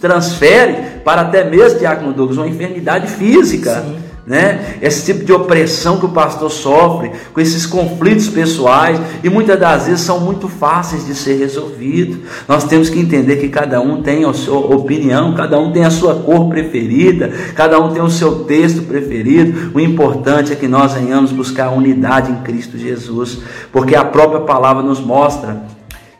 transfere 0.00 1.00
para 1.02 1.22
até 1.22 1.48
mesmo, 1.48 1.78
Diácono 1.78 2.12
Douglas, 2.12 2.36
uma 2.36 2.48
enfermidade 2.48 3.06
física. 3.06 3.82
Sim 3.82 4.11
né? 4.26 4.78
Esse 4.80 5.12
tipo 5.12 5.24
de 5.24 5.32
opressão 5.32 5.98
que 5.98 6.06
o 6.06 6.10
pastor 6.10 6.50
sofre, 6.50 7.10
com 7.32 7.40
esses 7.40 7.66
conflitos 7.66 8.28
pessoais, 8.28 9.00
e 9.22 9.28
muitas 9.28 9.58
das 9.58 9.86
vezes 9.86 10.00
são 10.02 10.20
muito 10.20 10.48
fáceis 10.48 11.06
de 11.06 11.14
ser 11.14 11.38
resolvidos. 11.38 12.18
Nós 12.46 12.64
temos 12.64 12.88
que 12.88 13.00
entender 13.00 13.36
que 13.36 13.48
cada 13.48 13.80
um 13.80 14.00
tem 14.00 14.24
a 14.24 14.32
sua 14.32 14.58
opinião, 14.58 15.34
cada 15.34 15.58
um 15.58 15.72
tem 15.72 15.84
a 15.84 15.90
sua 15.90 16.14
cor 16.14 16.48
preferida, 16.48 17.32
cada 17.54 17.80
um 17.80 17.92
tem 17.92 18.02
o 18.02 18.10
seu 18.10 18.44
texto 18.44 18.82
preferido. 18.82 19.72
O 19.74 19.80
importante 19.80 20.52
é 20.52 20.56
que 20.56 20.68
nós 20.68 20.92
venhamos 20.92 21.32
buscar 21.32 21.70
unidade 21.70 22.30
em 22.30 22.42
Cristo 22.42 22.78
Jesus, 22.78 23.40
porque 23.72 23.96
a 23.96 24.04
própria 24.04 24.40
palavra 24.40 24.82
nos 24.82 25.00
mostra 25.00 25.71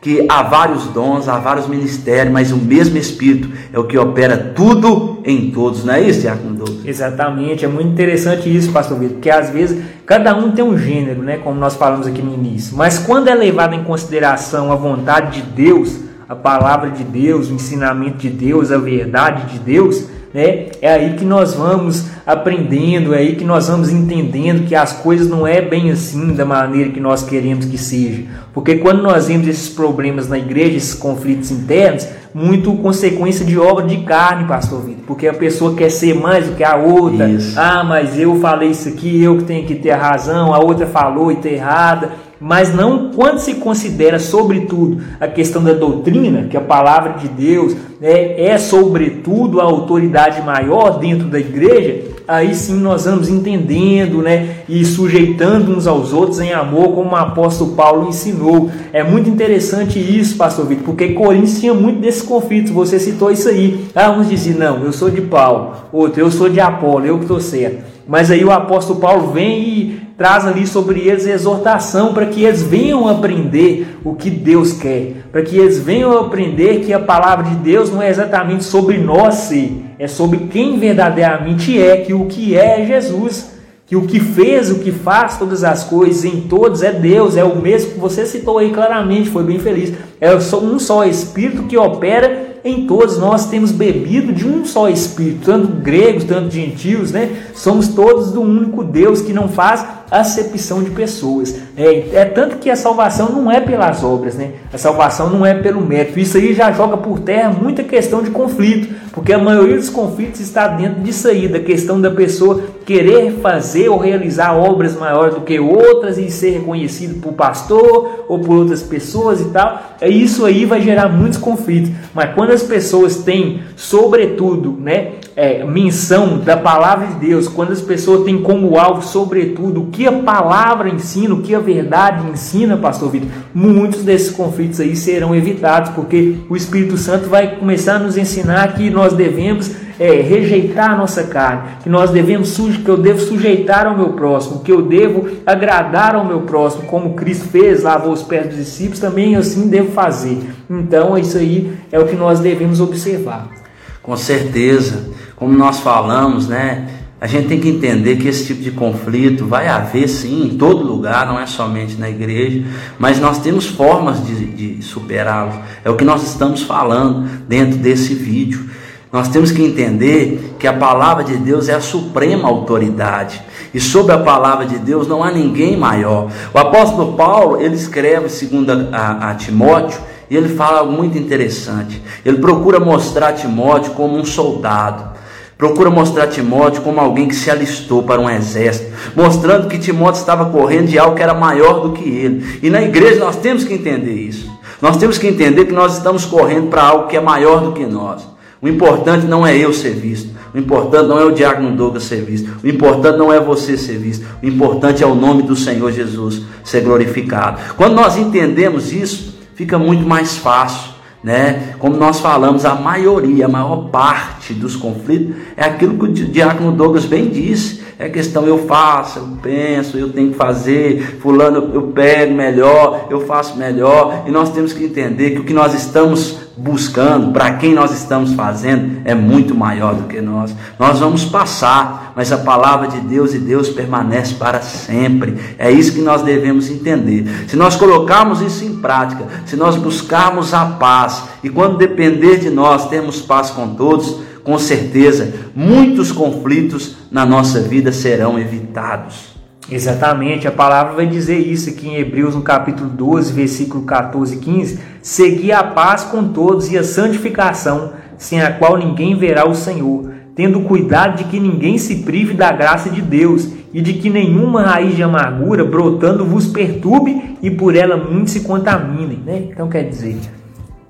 que 0.02 0.26
há 0.28 0.42
vários 0.42 0.86
dons, 0.86 1.28
há 1.28 1.38
vários 1.38 1.68
ministérios, 1.68 2.32
mas 2.32 2.50
o 2.50 2.56
mesmo 2.56 2.98
Espírito 2.98 3.48
é 3.72 3.78
o 3.78 3.84
que 3.84 3.96
opera 3.96 4.36
tudo 4.36 5.20
em 5.24 5.52
todos, 5.52 5.84
não 5.84 5.94
é 5.94 6.02
isso, 6.02 6.22
Diácono? 6.22 6.64
Exatamente, 6.84 7.64
é 7.64 7.68
muito 7.68 7.92
interessante 7.92 8.54
isso, 8.54 8.72
Pastor 8.72 8.98
Vitor, 8.98 9.14
porque 9.14 9.30
às 9.30 9.50
vezes 9.50 9.80
cada 10.04 10.36
um 10.36 10.50
tem 10.50 10.64
um 10.64 10.76
gênero, 10.76 11.22
né, 11.22 11.38
como 11.38 11.58
nós 11.58 11.76
falamos 11.76 12.08
aqui 12.08 12.20
no 12.20 12.34
início, 12.34 12.76
mas 12.76 12.98
quando 12.98 13.28
é 13.28 13.34
levado 13.34 13.76
em 13.76 13.84
consideração 13.84 14.72
a 14.72 14.74
vontade 14.74 15.40
de 15.40 15.48
Deus, 15.50 16.00
a 16.28 16.34
palavra 16.34 16.90
de 16.90 17.04
Deus, 17.04 17.48
o 17.48 17.54
ensinamento 17.54 18.18
de 18.18 18.28
Deus, 18.28 18.72
a 18.72 18.78
verdade 18.78 19.52
de 19.52 19.60
Deus, 19.60 20.08
né? 20.32 20.66
É 20.80 20.92
aí 20.92 21.14
que 21.14 21.24
nós 21.24 21.54
vamos 21.54 22.06
aprendendo, 22.26 23.14
é 23.14 23.18
aí 23.18 23.36
que 23.36 23.44
nós 23.44 23.68
vamos 23.68 23.90
entendendo 23.90 24.66
que 24.66 24.74
as 24.74 24.92
coisas 24.92 25.28
não 25.28 25.46
é 25.46 25.60
bem 25.60 25.90
assim 25.90 26.34
da 26.34 26.44
maneira 26.44 26.90
que 26.90 27.00
nós 27.00 27.22
queremos 27.22 27.66
que 27.66 27.76
seja. 27.76 28.24
Porque 28.54 28.76
quando 28.76 29.02
nós 29.02 29.28
vemos 29.28 29.46
esses 29.46 29.68
problemas 29.68 30.28
na 30.28 30.38
igreja, 30.38 30.76
esses 30.76 30.94
conflitos 30.94 31.50
internos, 31.50 32.06
muito 32.34 32.72
consequência 32.76 33.44
de 33.44 33.58
obra 33.58 33.86
de 33.86 33.98
carne, 33.98 34.46
pastor 34.46 34.82
Vitor, 34.84 35.04
porque 35.06 35.28
a 35.28 35.34
pessoa 35.34 35.74
quer 35.74 35.90
ser 35.90 36.14
mais 36.14 36.46
do 36.46 36.56
que 36.56 36.64
a 36.64 36.76
outra. 36.76 37.28
Isso. 37.28 37.58
Ah, 37.58 37.84
mas 37.84 38.18
eu 38.18 38.36
falei 38.40 38.70
isso 38.70 38.88
aqui, 38.88 39.22
eu 39.22 39.36
que 39.38 39.44
tenho 39.44 39.66
que 39.66 39.74
ter 39.74 39.90
a 39.90 39.96
razão, 39.96 40.54
a 40.54 40.58
outra 40.58 40.86
falou 40.86 41.30
e 41.30 41.34
está 41.34 41.48
errada 41.48 42.31
mas 42.42 42.74
não 42.74 43.12
quando 43.14 43.38
se 43.38 43.54
considera, 43.54 44.18
sobretudo, 44.18 45.00
a 45.20 45.28
questão 45.28 45.62
da 45.62 45.72
doutrina, 45.72 46.48
que 46.50 46.56
a 46.56 46.60
palavra 46.60 47.12
de 47.12 47.28
Deus 47.28 47.76
né, 48.00 48.36
é, 48.36 48.58
sobretudo, 48.58 49.60
a 49.60 49.64
autoridade 49.64 50.42
maior 50.42 50.98
dentro 50.98 51.28
da 51.28 51.38
igreja, 51.38 52.02
aí 52.26 52.52
sim 52.52 52.80
nós 52.80 53.04
vamos 53.04 53.28
entendendo, 53.28 54.20
né, 54.22 54.56
e 54.68 54.84
sujeitando 54.84 55.70
uns 55.70 55.86
aos 55.86 56.12
outros 56.12 56.40
em 56.40 56.52
amor, 56.52 56.96
como 56.96 57.10
o 57.10 57.16
apóstolo 57.16 57.76
Paulo 57.76 58.08
ensinou. 58.08 58.68
É 58.92 59.04
muito 59.04 59.30
interessante 59.30 60.00
isso, 60.00 60.36
pastor 60.36 60.66
Vitor, 60.66 60.84
porque 60.84 61.10
Coríntios 61.10 61.60
tinha 61.60 61.72
muito 61.72 62.00
desses 62.00 62.22
conflitos, 62.22 62.72
você 62.72 62.98
citou 62.98 63.30
isso 63.30 63.48
aí. 63.48 63.84
Ah, 63.94 64.10
uns 64.10 64.28
diziam, 64.28 64.58
não, 64.58 64.84
eu 64.84 64.92
sou 64.92 65.08
de 65.08 65.20
Paulo, 65.20 65.76
outro, 65.92 66.20
eu 66.20 66.30
sou 66.30 66.48
de 66.48 66.58
Apolo, 66.58 67.06
eu 67.06 67.18
que 67.18 67.24
estou 67.24 67.40
certo. 67.40 67.92
Mas 68.06 68.32
aí 68.32 68.44
o 68.44 68.50
apóstolo 68.50 68.98
Paulo 68.98 69.32
vem 69.32 69.62
e 69.62 70.01
traz 70.16 70.46
ali 70.46 70.66
sobre 70.66 71.00
eles 71.00 71.26
exortação 71.26 72.12
para 72.12 72.26
que 72.26 72.44
eles 72.44 72.62
venham 72.62 73.08
aprender 73.08 73.98
o 74.04 74.14
que 74.14 74.30
Deus 74.30 74.72
quer, 74.72 75.14
para 75.30 75.42
que 75.42 75.56
eles 75.56 75.78
venham 75.78 76.18
aprender 76.18 76.80
que 76.80 76.92
a 76.92 77.00
palavra 77.00 77.50
de 77.50 77.56
Deus 77.56 77.90
não 77.90 78.02
é 78.02 78.10
exatamente 78.10 78.64
sobre 78.64 78.98
nós 78.98 79.50
é 79.98 80.08
sobre 80.08 80.48
quem 80.50 80.78
verdadeiramente 80.78 81.80
é, 81.80 81.98
que 81.98 82.12
o 82.12 82.26
que 82.26 82.56
é 82.56 82.72
é 82.80 82.86
Jesus, 82.86 83.52
que 83.86 83.96
o 83.96 84.02
que 84.02 84.18
fez, 84.18 84.70
o 84.70 84.78
que 84.78 84.90
faz 84.90 85.38
todas 85.38 85.62
as 85.64 85.84
coisas 85.84 86.24
em 86.24 86.42
todos 86.42 86.82
é 86.82 86.92
Deus, 86.92 87.36
é 87.36 87.44
o 87.44 87.60
mesmo 87.60 87.92
que 87.92 88.00
você 88.00 88.24
citou 88.24 88.58
aí 88.58 88.72
claramente, 88.72 89.28
foi 89.28 89.42
bem 89.42 89.58
feliz. 89.58 89.92
É 90.20 90.34
um 90.34 90.78
só 90.78 91.04
Espírito 91.04 91.64
que 91.64 91.76
opera 91.76 92.52
em 92.64 92.86
todos 92.86 93.18
nós 93.18 93.46
temos 93.46 93.72
bebido 93.72 94.32
de 94.32 94.46
um 94.46 94.64
só 94.64 94.88
Espírito, 94.88 95.44
tanto 95.44 95.68
gregos, 95.68 96.24
tanto 96.24 96.50
gentios, 96.50 97.10
né? 97.10 97.44
Somos 97.54 97.88
todos 97.88 98.30
do 98.30 98.40
único 98.40 98.84
Deus 98.84 99.20
que 99.20 99.32
não 99.32 99.48
faz 99.48 99.84
acepção 100.12 100.82
de 100.82 100.90
pessoas. 100.90 101.58
É, 101.74 102.08
é, 102.12 102.24
tanto 102.26 102.58
que 102.58 102.68
a 102.68 102.76
salvação 102.76 103.30
não 103.30 103.50
é 103.50 103.60
pelas 103.60 104.04
obras, 104.04 104.34
né? 104.34 104.50
A 104.70 104.76
salvação 104.76 105.30
não 105.30 105.44
é 105.44 105.54
pelo 105.54 105.80
mérito. 105.80 106.20
Isso 106.20 106.36
aí 106.36 106.52
já 106.52 106.70
joga 106.70 106.98
por 106.98 107.20
terra 107.20 107.50
muita 107.50 107.82
questão 107.82 108.22
de 108.22 108.30
conflito, 108.30 108.94
porque 109.12 109.32
a 109.32 109.38
maioria 109.38 109.76
dos 109.76 109.88
conflitos 109.88 110.40
está 110.40 110.68
dentro 110.68 111.00
disso 111.00 111.28
aí, 111.28 111.48
da 111.48 111.60
questão 111.60 111.98
da 111.98 112.10
pessoa 112.10 112.60
querer 112.84 113.38
fazer 113.40 113.88
ou 113.88 113.96
realizar 113.96 114.54
obras 114.54 114.94
maiores 114.94 115.34
do 115.34 115.40
que 115.40 115.58
outras 115.58 116.18
e 116.18 116.30
ser 116.30 116.50
reconhecido 116.50 117.20
por 117.20 117.32
pastor 117.32 118.26
ou 118.28 118.38
por 118.38 118.56
outras 118.56 118.82
pessoas 118.82 119.40
e 119.40 119.46
tal. 119.46 119.80
É 119.98 120.08
isso 120.10 120.44
aí 120.44 120.66
vai 120.66 120.82
gerar 120.82 121.08
muitos 121.08 121.38
conflitos. 121.38 121.90
Mas 122.12 122.34
quando 122.34 122.50
as 122.50 122.62
pessoas 122.62 123.16
têm, 123.16 123.62
sobretudo, 123.76 124.76
né, 124.78 125.12
é, 125.34 125.64
menção 125.64 126.38
da 126.38 126.56
palavra 126.56 127.06
de 127.06 127.14
Deus, 127.26 127.48
quando 127.48 127.72
as 127.72 127.80
pessoas 127.80 128.24
têm 128.24 128.42
como 128.42 128.78
alvo, 128.78 129.02
sobretudo, 129.02 129.82
o 129.82 129.86
que 129.86 130.06
a 130.06 130.12
palavra 130.12 130.88
ensina, 130.88 131.34
o 131.34 131.42
que 131.42 131.54
a 131.54 131.58
verdade 131.58 132.28
ensina, 132.28 132.76
pastor 132.76 133.10
Vitor, 133.10 133.28
muitos 133.54 134.02
desses 134.02 134.30
conflitos 134.30 134.80
aí 134.80 134.94
serão 134.94 135.34
evitados, 135.34 135.90
porque 135.90 136.36
o 136.48 136.56
Espírito 136.56 136.96
Santo 136.96 137.28
vai 137.28 137.56
começar 137.56 137.96
a 137.96 137.98
nos 137.98 138.16
ensinar 138.16 138.74
que 138.74 138.90
nós 138.90 139.14
devemos 139.14 139.70
é, 139.98 140.20
rejeitar 140.20 140.90
a 140.90 140.96
nossa 140.96 141.24
carne, 141.24 141.62
que 141.82 141.88
nós 141.88 142.10
devemos 142.10 142.56
que 142.84 142.88
eu 142.88 142.96
devo 142.96 143.20
sujeitar 143.20 143.86
ao 143.86 143.96
meu 143.96 144.10
próximo, 144.10 144.60
que 144.60 144.72
eu 144.72 144.82
devo 144.82 145.28
agradar 145.46 146.14
ao 146.14 146.24
meu 146.24 146.40
próximo, 146.42 146.84
como 146.84 147.14
Cristo 147.14 147.48
fez, 147.48 147.82
lavou 147.82 148.12
os 148.12 148.22
pés 148.22 148.46
dos 148.46 148.56
discípulos, 148.56 148.98
também 148.98 149.36
assim 149.36 149.68
devo 149.68 149.92
fazer. 149.92 150.38
Então, 150.68 151.16
isso 151.16 151.38
aí 151.38 151.72
é 151.90 151.98
o 151.98 152.06
que 152.06 152.16
nós 152.16 152.40
devemos 152.40 152.80
observar. 152.80 153.61
Com 154.02 154.16
certeza, 154.16 155.10
como 155.36 155.56
nós 155.56 155.80
falamos, 155.80 156.48
né? 156.48 156.88
A 157.20 157.28
gente 157.28 157.46
tem 157.46 157.60
que 157.60 157.68
entender 157.68 158.16
que 158.16 158.26
esse 158.26 158.46
tipo 158.46 158.62
de 158.62 158.72
conflito 158.72 159.46
vai 159.46 159.68
haver 159.68 160.08
sim 160.08 160.46
em 160.46 160.58
todo 160.58 160.82
lugar, 160.82 161.24
não 161.24 161.38
é 161.38 161.46
somente 161.46 161.94
na 161.94 162.10
igreja, 162.10 162.64
mas 162.98 163.20
nós 163.20 163.38
temos 163.38 163.64
formas 163.64 164.26
de, 164.26 164.44
de 164.44 164.82
superá-los. 164.82 165.54
É 165.84 165.90
o 165.90 165.94
que 165.94 166.04
nós 166.04 166.24
estamos 166.24 166.62
falando 166.62 167.28
dentro 167.46 167.78
desse 167.78 168.12
vídeo. 168.12 168.68
Nós 169.12 169.28
temos 169.28 169.52
que 169.52 169.62
entender 169.62 170.56
que 170.58 170.66
a 170.66 170.72
palavra 170.72 171.22
de 171.22 171.36
Deus 171.36 171.68
é 171.68 171.74
a 171.74 171.80
suprema 171.80 172.48
autoridade. 172.48 173.40
E 173.72 173.78
sobre 173.78 174.12
a 174.12 174.18
palavra 174.18 174.66
de 174.66 174.78
Deus 174.78 175.06
não 175.06 175.22
há 175.22 175.30
ninguém 175.30 175.76
maior. 175.76 176.28
O 176.52 176.58
apóstolo 176.58 177.12
Paulo, 177.12 177.60
ele 177.60 177.76
escreve 177.76 178.28
segundo 178.30 178.72
a, 178.72 178.96
a, 178.96 179.30
a 179.30 179.34
Timóteo, 179.36 180.00
e 180.32 180.36
ele 180.36 180.48
fala 180.48 180.78
algo 180.78 180.90
muito 180.90 181.18
interessante. 181.18 182.00
Ele 182.24 182.38
procura 182.38 182.80
mostrar 182.80 183.34
Timóteo 183.34 183.92
como 183.92 184.16
um 184.16 184.24
soldado. 184.24 185.12
Procura 185.58 185.90
mostrar 185.90 186.26
Timóteo 186.26 186.80
como 186.80 186.98
alguém 186.98 187.28
que 187.28 187.36
se 187.36 187.50
alistou 187.50 188.02
para 188.02 188.18
um 188.18 188.30
exército, 188.30 188.90
mostrando 189.14 189.68
que 189.68 189.78
Timóteo 189.78 190.20
estava 190.20 190.46
correndo 190.46 190.86
de 190.86 190.98
algo 190.98 191.14
que 191.14 191.22
era 191.22 191.34
maior 191.34 191.80
do 191.80 191.92
que 191.92 192.08
ele. 192.08 192.60
E 192.62 192.70
na 192.70 192.80
igreja 192.80 193.20
nós 193.20 193.36
temos 193.36 193.62
que 193.62 193.74
entender 193.74 194.14
isso. 194.14 194.50
Nós 194.80 194.96
temos 194.96 195.18
que 195.18 195.26
entender 195.26 195.66
que 195.66 195.72
nós 195.72 195.98
estamos 195.98 196.24
correndo 196.24 196.68
para 196.68 196.82
algo 196.82 197.08
que 197.08 197.16
é 197.18 197.20
maior 197.20 197.60
do 197.60 197.72
que 197.72 197.84
nós. 197.84 198.26
O 198.62 198.66
importante 198.66 199.26
não 199.26 199.46
é 199.46 199.54
eu 199.54 199.70
ser 199.70 199.90
visto. 199.90 200.30
O 200.54 200.58
importante 200.58 201.08
não 201.08 201.20
é 201.20 201.26
o 201.26 201.32
Diácono 201.32 201.76
Douglas 201.76 202.04
ser 202.04 202.22
visto. 202.22 202.50
O 202.64 202.66
importante 202.66 203.18
não 203.18 203.30
é 203.30 203.38
você 203.38 203.76
ser 203.76 203.98
visto. 203.98 204.24
O 204.42 204.46
importante 204.46 205.02
é 205.02 205.06
o 205.06 205.14
nome 205.14 205.42
do 205.42 205.54
Senhor 205.54 205.92
Jesus 205.92 206.40
ser 206.64 206.80
glorificado. 206.80 207.60
Quando 207.76 207.94
nós 207.94 208.16
entendemos 208.16 208.94
isso, 208.94 209.31
fica 209.54 209.78
muito 209.78 210.06
mais 210.06 210.36
fácil 210.36 210.92
né? 211.22 211.74
Como 211.78 211.96
nós 211.96 212.20
falamos, 212.20 212.64
a 212.64 212.74
maioria, 212.74 213.46
a 213.46 213.48
maior 213.48 213.88
parte 213.90 214.52
dos 214.52 214.74
conflitos 214.74 215.36
é 215.56 215.64
aquilo 215.64 215.96
que 215.96 216.04
o 216.04 216.12
diácono 216.12 216.72
Douglas 216.72 217.04
bem 217.04 217.28
disse. 217.28 217.80
É 217.98 218.08
questão 218.08 218.44
eu 218.44 218.66
faço, 218.66 219.20
eu 219.20 219.28
penso, 219.40 219.96
eu 219.96 220.08
tenho 220.08 220.30
que 220.30 220.36
fazer, 220.36 221.18
fulano 221.20 221.70
eu 221.72 221.82
pego 221.82 222.34
melhor, 222.34 223.06
eu 223.08 223.20
faço 223.20 223.56
melhor, 223.56 224.24
e 224.26 224.30
nós 224.32 224.50
temos 224.50 224.72
que 224.72 224.82
entender 224.82 225.30
que 225.30 225.38
o 225.38 225.44
que 225.44 225.52
nós 225.52 225.72
estamos 225.72 226.36
buscando, 226.56 227.32
para 227.32 227.54
quem 227.54 227.74
nós 227.74 227.92
estamos 227.92 228.34
fazendo, 228.34 229.00
é 229.04 229.14
muito 229.14 229.54
maior 229.54 229.94
do 229.94 230.04
que 230.04 230.20
nós. 230.20 230.54
Nós 230.78 230.98
vamos 230.98 231.24
passar, 231.24 232.12
mas 232.14 232.30
a 232.30 232.38
palavra 232.38 232.88
de 232.88 233.00
Deus 233.00 233.34
e 233.34 233.38
Deus 233.38 233.68
permanece 233.68 234.34
para 234.34 234.60
sempre. 234.60 235.38
É 235.58 235.70
isso 235.70 235.92
que 235.92 236.00
nós 236.00 236.22
devemos 236.22 236.70
entender. 236.70 237.46
Se 237.48 237.56
nós 237.56 237.76
colocarmos 237.76 238.40
isso 238.40 238.64
em 238.64 238.76
prática, 238.76 239.26
se 239.46 239.56
nós 239.56 239.76
buscarmos 239.76 240.52
a 240.52 240.66
paz, 240.66 241.24
e 241.42 241.48
quando 241.48 241.78
depender 241.78 242.38
de 242.38 242.50
nós, 242.50 242.88
termos 242.88 243.20
paz 243.20 243.50
com 243.50 243.74
todos, 243.74 244.20
com 244.44 244.58
certeza, 244.58 245.32
muitos 245.54 246.12
conflitos 246.12 246.96
na 247.10 247.24
nossa 247.24 247.60
vida 247.60 247.92
serão 247.92 248.38
evitados. 248.38 249.31
Exatamente, 249.74 250.46
a 250.46 250.52
palavra 250.52 250.92
vai 250.92 251.06
dizer 251.06 251.38
isso 251.38 251.70
aqui 251.70 251.88
em 251.88 251.96
Hebreus, 251.96 252.34
no 252.34 252.42
capítulo 252.42 252.90
12, 252.90 253.32
versículo 253.32 253.84
14 253.84 254.36
e 254.36 254.38
15: 254.38 254.78
Segui 255.00 255.50
a 255.50 255.64
paz 255.64 256.04
com 256.04 256.28
todos 256.28 256.70
e 256.70 256.76
a 256.76 256.84
santificação, 256.84 257.94
sem 258.18 258.42
a 258.42 258.52
qual 258.52 258.76
ninguém 258.76 259.16
verá 259.16 259.48
o 259.48 259.54
Senhor, 259.54 260.12
tendo 260.36 260.60
cuidado 260.60 261.16
de 261.16 261.24
que 261.24 261.40
ninguém 261.40 261.78
se 261.78 262.02
prive 262.02 262.34
da 262.34 262.52
graça 262.52 262.90
de 262.90 263.00
Deus 263.00 263.48
e 263.72 263.80
de 263.80 263.94
que 263.94 264.10
nenhuma 264.10 264.62
raiz 264.62 264.94
de 264.94 265.02
amargura 265.02 265.64
brotando 265.64 266.26
vos 266.26 266.46
perturbe 266.46 267.38
e 267.40 267.50
por 267.50 267.74
ela 267.74 267.96
muitos 267.96 268.34
se 268.34 268.40
contaminem. 268.40 269.20
Né? 269.24 269.46
Então, 269.50 269.70
quer 269.70 269.88
dizer, 269.88 270.18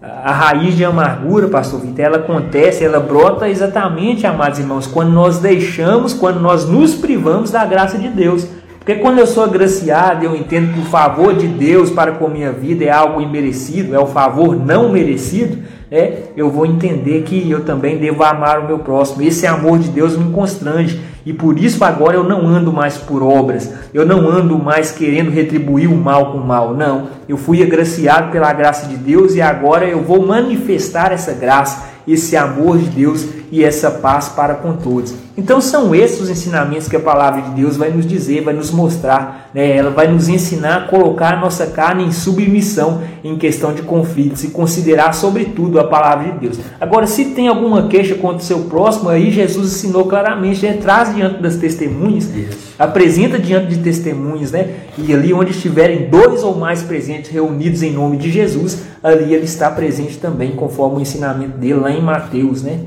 a 0.02 0.32
raiz 0.32 0.76
de 0.76 0.84
amargura, 0.84 1.46
pastor 1.46 1.80
Vitor, 1.80 2.04
ela 2.04 2.16
acontece, 2.16 2.84
ela 2.84 2.98
brota 2.98 3.48
exatamente, 3.48 4.26
amados 4.26 4.58
irmãos, 4.58 4.88
quando 4.88 5.12
nós 5.12 5.38
deixamos, 5.38 6.12
quando 6.12 6.40
nós 6.40 6.68
nos 6.68 6.96
privamos 6.96 7.52
da 7.52 7.64
graça 7.64 7.96
de 7.96 8.08
Deus. 8.08 8.48
Porque 8.82 8.96
quando 8.96 9.20
eu 9.20 9.28
sou 9.28 9.44
agraciado, 9.44 10.24
eu 10.24 10.34
entendo 10.34 10.74
que 10.74 10.80
o 10.80 10.84
favor 10.84 11.32
de 11.34 11.46
Deus 11.46 11.88
para 11.88 12.10
com 12.12 12.26
a 12.26 12.28
minha 12.28 12.50
vida 12.50 12.84
é 12.84 12.90
algo 12.90 13.20
imerecido, 13.20 13.94
é 13.94 13.98
o 14.00 14.06
favor 14.06 14.56
não 14.56 14.88
merecido, 14.88 15.58
né? 15.88 16.14
eu 16.36 16.50
vou 16.50 16.66
entender 16.66 17.22
que 17.22 17.48
eu 17.48 17.64
também 17.64 17.98
devo 17.98 18.24
amar 18.24 18.58
o 18.58 18.66
meu 18.66 18.80
próximo. 18.80 19.22
Esse 19.22 19.46
amor 19.46 19.78
de 19.78 19.88
Deus 19.88 20.16
me 20.16 20.32
constrange. 20.32 21.00
E 21.24 21.32
por 21.32 21.56
isso 21.60 21.84
agora 21.84 22.16
eu 22.16 22.24
não 22.24 22.44
ando 22.44 22.72
mais 22.72 22.98
por 22.98 23.22
obras, 23.22 23.72
eu 23.94 24.04
não 24.04 24.28
ando 24.28 24.58
mais 24.58 24.90
querendo 24.90 25.30
retribuir 25.30 25.88
o 25.88 25.96
mal 25.96 26.32
com 26.32 26.38
o 26.38 26.44
mal. 26.44 26.74
Não, 26.74 27.06
eu 27.28 27.36
fui 27.36 27.62
agraciado 27.62 28.32
pela 28.32 28.52
graça 28.52 28.88
de 28.88 28.96
Deus 28.96 29.36
e 29.36 29.40
agora 29.40 29.84
eu 29.84 30.02
vou 30.02 30.26
manifestar 30.26 31.12
essa 31.12 31.32
graça, 31.32 31.88
esse 32.08 32.36
amor 32.36 32.78
de 32.78 32.88
Deus 32.88 33.41
e 33.52 33.62
essa 33.62 33.90
paz 33.90 34.30
para 34.30 34.54
com 34.54 34.72
todos. 34.72 35.14
Então 35.36 35.60
são 35.60 35.94
esses 35.94 36.22
os 36.22 36.30
ensinamentos 36.30 36.88
que 36.88 36.96
a 36.96 37.00
palavra 37.00 37.42
de 37.42 37.50
Deus 37.50 37.76
vai 37.76 37.90
nos 37.90 38.06
dizer, 38.06 38.42
vai 38.42 38.54
nos 38.54 38.70
mostrar, 38.70 39.50
né? 39.52 39.76
ela 39.76 39.90
vai 39.90 40.08
nos 40.08 40.26
ensinar 40.28 40.76
a 40.76 40.88
colocar 40.88 41.34
a 41.34 41.40
nossa 41.40 41.66
carne 41.66 42.02
em 42.02 42.12
submissão 42.12 43.02
em 43.22 43.36
questão 43.36 43.74
de 43.74 43.82
conflitos 43.82 44.42
e 44.42 44.48
considerar 44.48 45.12
sobretudo 45.12 45.78
a 45.78 45.84
palavra 45.84 46.32
de 46.32 46.38
Deus. 46.38 46.58
Agora, 46.80 47.06
se 47.06 47.26
tem 47.26 47.46
alguma 47.48 47.88
queixa 47.88 48.14
contra 48.14 48.38
o 48.38 48.42
seu 48.42 48.60
próximo, 48.60 49.10
aí 49.10 49.30
Jesus 49.30 49.72
ensinou 49.74 50.06
claramente, 50.06 50.64
né? 50.64 50.78
traz 50.80 51.14
diante 51.14 51.42
das 51.42 51.56
testemunhas, 51.56 52.30
apresenta 52.78 53.38
diante 53.38 53.66
de 53.66 53.82
testemunhas, 53.82 54.50
né? 54.50 54.76
e 54.96 55.12
ali 55.12 55.34
onde 55.34 55.50
estiverem 55.50 56.08
dois 56.08 56.42
ou 56.42 56.56
mais 56.56 56.82
presentes 56.82 57.30
reunidos 57.30 57.82
em 57.82 57.92
nome 57.92 58.16
de 58.16 58.30
Jesus, 58.30 58.82
ali 59.02 59.34
ele 59.34 59.44
está 59.44 59.70
presente 59.70 60.16
também, 60.16 60.52
conforme 60.52 60.96
o 60.96 61.00
ensinamento 61.00 61.58
dele 61.58 61.74
lá 61.74 61.90
em 61.90 62.00
Mateus, 62.00 62.62
né? 62.62 62.80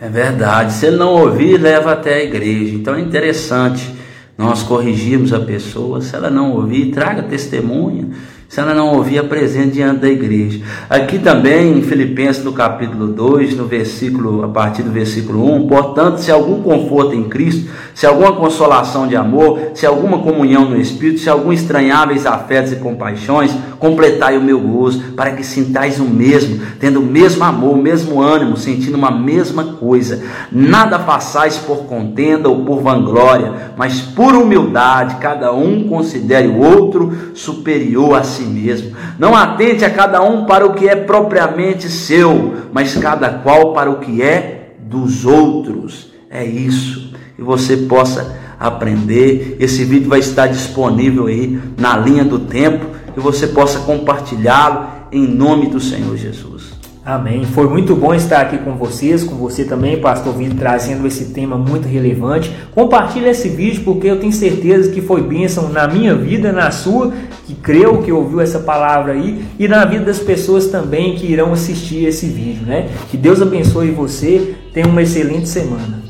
É 0.00 0.08
verdade. 0.08 0.72
Se 0.72 0.86
ele 0.86 0.96
não 0.96 1.12
ouvir, 1.12 1.60
leva 1.60 1.92
até 1.92 2.14
a 2.14 2.24
igreja. 2.24 2.74
Então 2.74 2.94
é 2.94 3.00
interessante 3.00 3.94
nós 4.36 4.62
corrigirmos 4.62 5.32
a 5.34 5.40
pessoa. 5.40 6.00
Se 6.00 6.16
ela 6.16 6.30
não 6.30 6.52
ouvir, 6.52 6.90
traga 6.90 7.22
testemunha. 7.22 8.08
se 8.48 8.58
ela 8.58 8.74
não 8.74 8.96
ouvia 8.96 9.22
presente 9.22 9.74
diante 9.74 10.00
da 10.00 10.08
igreja. 10.08 10.60
Aqui 10.88 11.20
também 11.20 11.78
em 11.78 11.82
Filipenses 11.82 12.42
no 12.42 12.52
capítulo 12.52 13.06
2, 13.06 13.54
no 13.54 13.66
versículo 13.66 14.42
a 14.42 14.48
partir 14.48 14.82
do 14.82 14.90
versículo 14.90 15.54
1, 15.54 15.68
portanto, 15.68 16.18
se 16.18 16.32
algum 16.32 16.60
conforto 16.60 17.14
em 17.14 17.28
Cristo, 17.28 17.70
se 18.00 18.06
alguma 18.06 18.32
consolação 18.32 19.06
de 19.06 19.14
amor, 19.14 19.72
se 19.74 19.84
alguma 19.84 20.20
comunhão 20.20 20.64
no 20.64 20.80
espírito, 20.80 21.20
se 21.20 21.28
algum 21.28 21.52
estranháveis 21.52 22.24
afetos 22.24 22.72
e 22.72 22.76
compaixões, 22.76 23.54
completai 23.78 24.38
o 24.38 24.40
meu 24.40 24.58
gozo, 24.58 25.12
para 25.12 25.32
que 25.32 25.44
sintais 25.44 26.00
o 26.00 26.04
mesmo, 26.04 26.62
tendo 26.78 27.00
o 27.00 27.04
mesmo 27.04 27.44
amor, 27.44 27.74
o 27.74 27.82
mesmo 27.82 28.22
ânimo, 28.22 28.56
sentindo 28.56 28.96
uma 28.96 29.10
mesma 29.10 29.74
coisa. 29.74 30.22
Nada 30.50 30.98
façais 30.98 31.58
por 31.58 31.84
contenda 31.84 32.48
ou 32.48 32.64
por 32.64 32.80
vanglória, 32.80 33.74
mas 33.76 34.00
por 34.00 34.34
humildade, 34.34 35.16
cada 35.16 35.52
um 35.52 35.86
considere 35.86 36.48
o 36.48 36.56
outro 36.56 37.34
superior 37.34 38.18
a 38.18 38.22
si 38.22 38.44
mesmo. 38.44 38.96
Não 39.18 39.36
atente 39.36 39.84
a 39.84 39.90
cada 39.90 40.22
um 40.22 40.46
para 40.46 40.64
o 40.64 40.72
que 40.72 40.88
é 40.88 40.96
propriamente 40.96 41.90
seu, 41.90 42.54
mas 42.72 42.96
cada 42.96 43.28
qual 43.28 43.74
para 43.74 43.90
o 43.90 43.98
que 43.98 44.22
é 44.22 44.70
dos 44.78 45.26
outros. 45.26 46.09
É 46.32 46.44
isso. 46.44 47.12
Que 47.34 47.42
você 47.42 47.76
possa 47.76 48.36
aprender. 48.58 49.56
Esse 49.58 49.82
vídeo 49.82 50.08
vai 50.08 50.20
estar 50.20 50.46
disponível 50.46 51.26
aí 51.26 51.60
na 51.76 51.96
linha 51.96 52.24
do 52.24 52.38
tempo. 52.38 52.86
Que 53.12 53.18
você 53.18 53.48
possa 53.48 53.80
compartilhá-lo 53.80 54.86
em 55.10 55.26
nome 55.26 55.66
do 55.66 55.80
Senhor 55.80 56.16
Jesus. 56.16 56.70
Amém. 57.04 57.44
Foi 57.44 57.68
muito 57.68 57.96
bom 57.96 58.14
estar 58.14 58.42
aqui 58.42 58.58
com 58.58 58.76
vocês, 58.76 59.24
com 59.24 59.34
você 59.34 59.64
também, 59.64 60.00
Pastor 60.00 60.32
Vitor, 60.34 60.56
trazendo 60.56 61.04
esse 61.08 61.32
tema 61.32 61.58
muito 61.58 61.88
relevante. 61.88 62.54
Compartilhe 62.72 63.26
esse 63.26 63.48
vídeo 63.48 63.82
porque 63.82 64.06
eu 64.06 64.20
tenho 64.20 64.32
certeza 64.32 64.92
que 64.92 65.00
foi 65.00 65.22
bênção 65.22 65.70
na 65.70 65.88
minha 65.88 66.14
vida, 66.14 66.52
na 66.52 66.70
sua, 66.70 67.12
que 67.46 67.54
creu, 67.54 68.02
que 68.02 68.12
ouviu 68.12 68.40
essa 68.40 68.60
palavra 68.60 69.14
aí, 69.14 69.44
e 69.58 69.66
na 69.66 69.84
vida 69.84 70.04
das 70.04 70.20
pessoas 70.20 70.68
também 70.68 71.16
que 71.16 71.26
irão 71.26 71.52
assistir 71.52 72.04
esse 72.04 72.26
vídeo, 72.26 72.64
né? 72.64 72.88
Que 73.10 73.16
Deus 73.16 73.42
abençoe 73.42 73.90
você. 73.90 74.54
Tenha 74.72 74.86
uma 74.86 75.02
excelente 75.02 75.48
semana. 75.48 76.09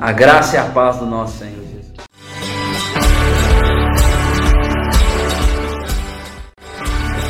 A 0.00 0.12
graça 0.12 0.54
e 0.54 0.58
a 0.58 0.64
paz 0.66 0.98
do 0.98 1.06
nosso 1.06 1.38
Senhor 1.38 1.60
Jesus. 1.60 1.92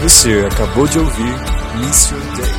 Você 0.02 0.46
acabou 0.52 0.87
de 0.87 0.98
ouvir 0.98 1.35
Mission 1.76 2.18
Day. 2.37 2.58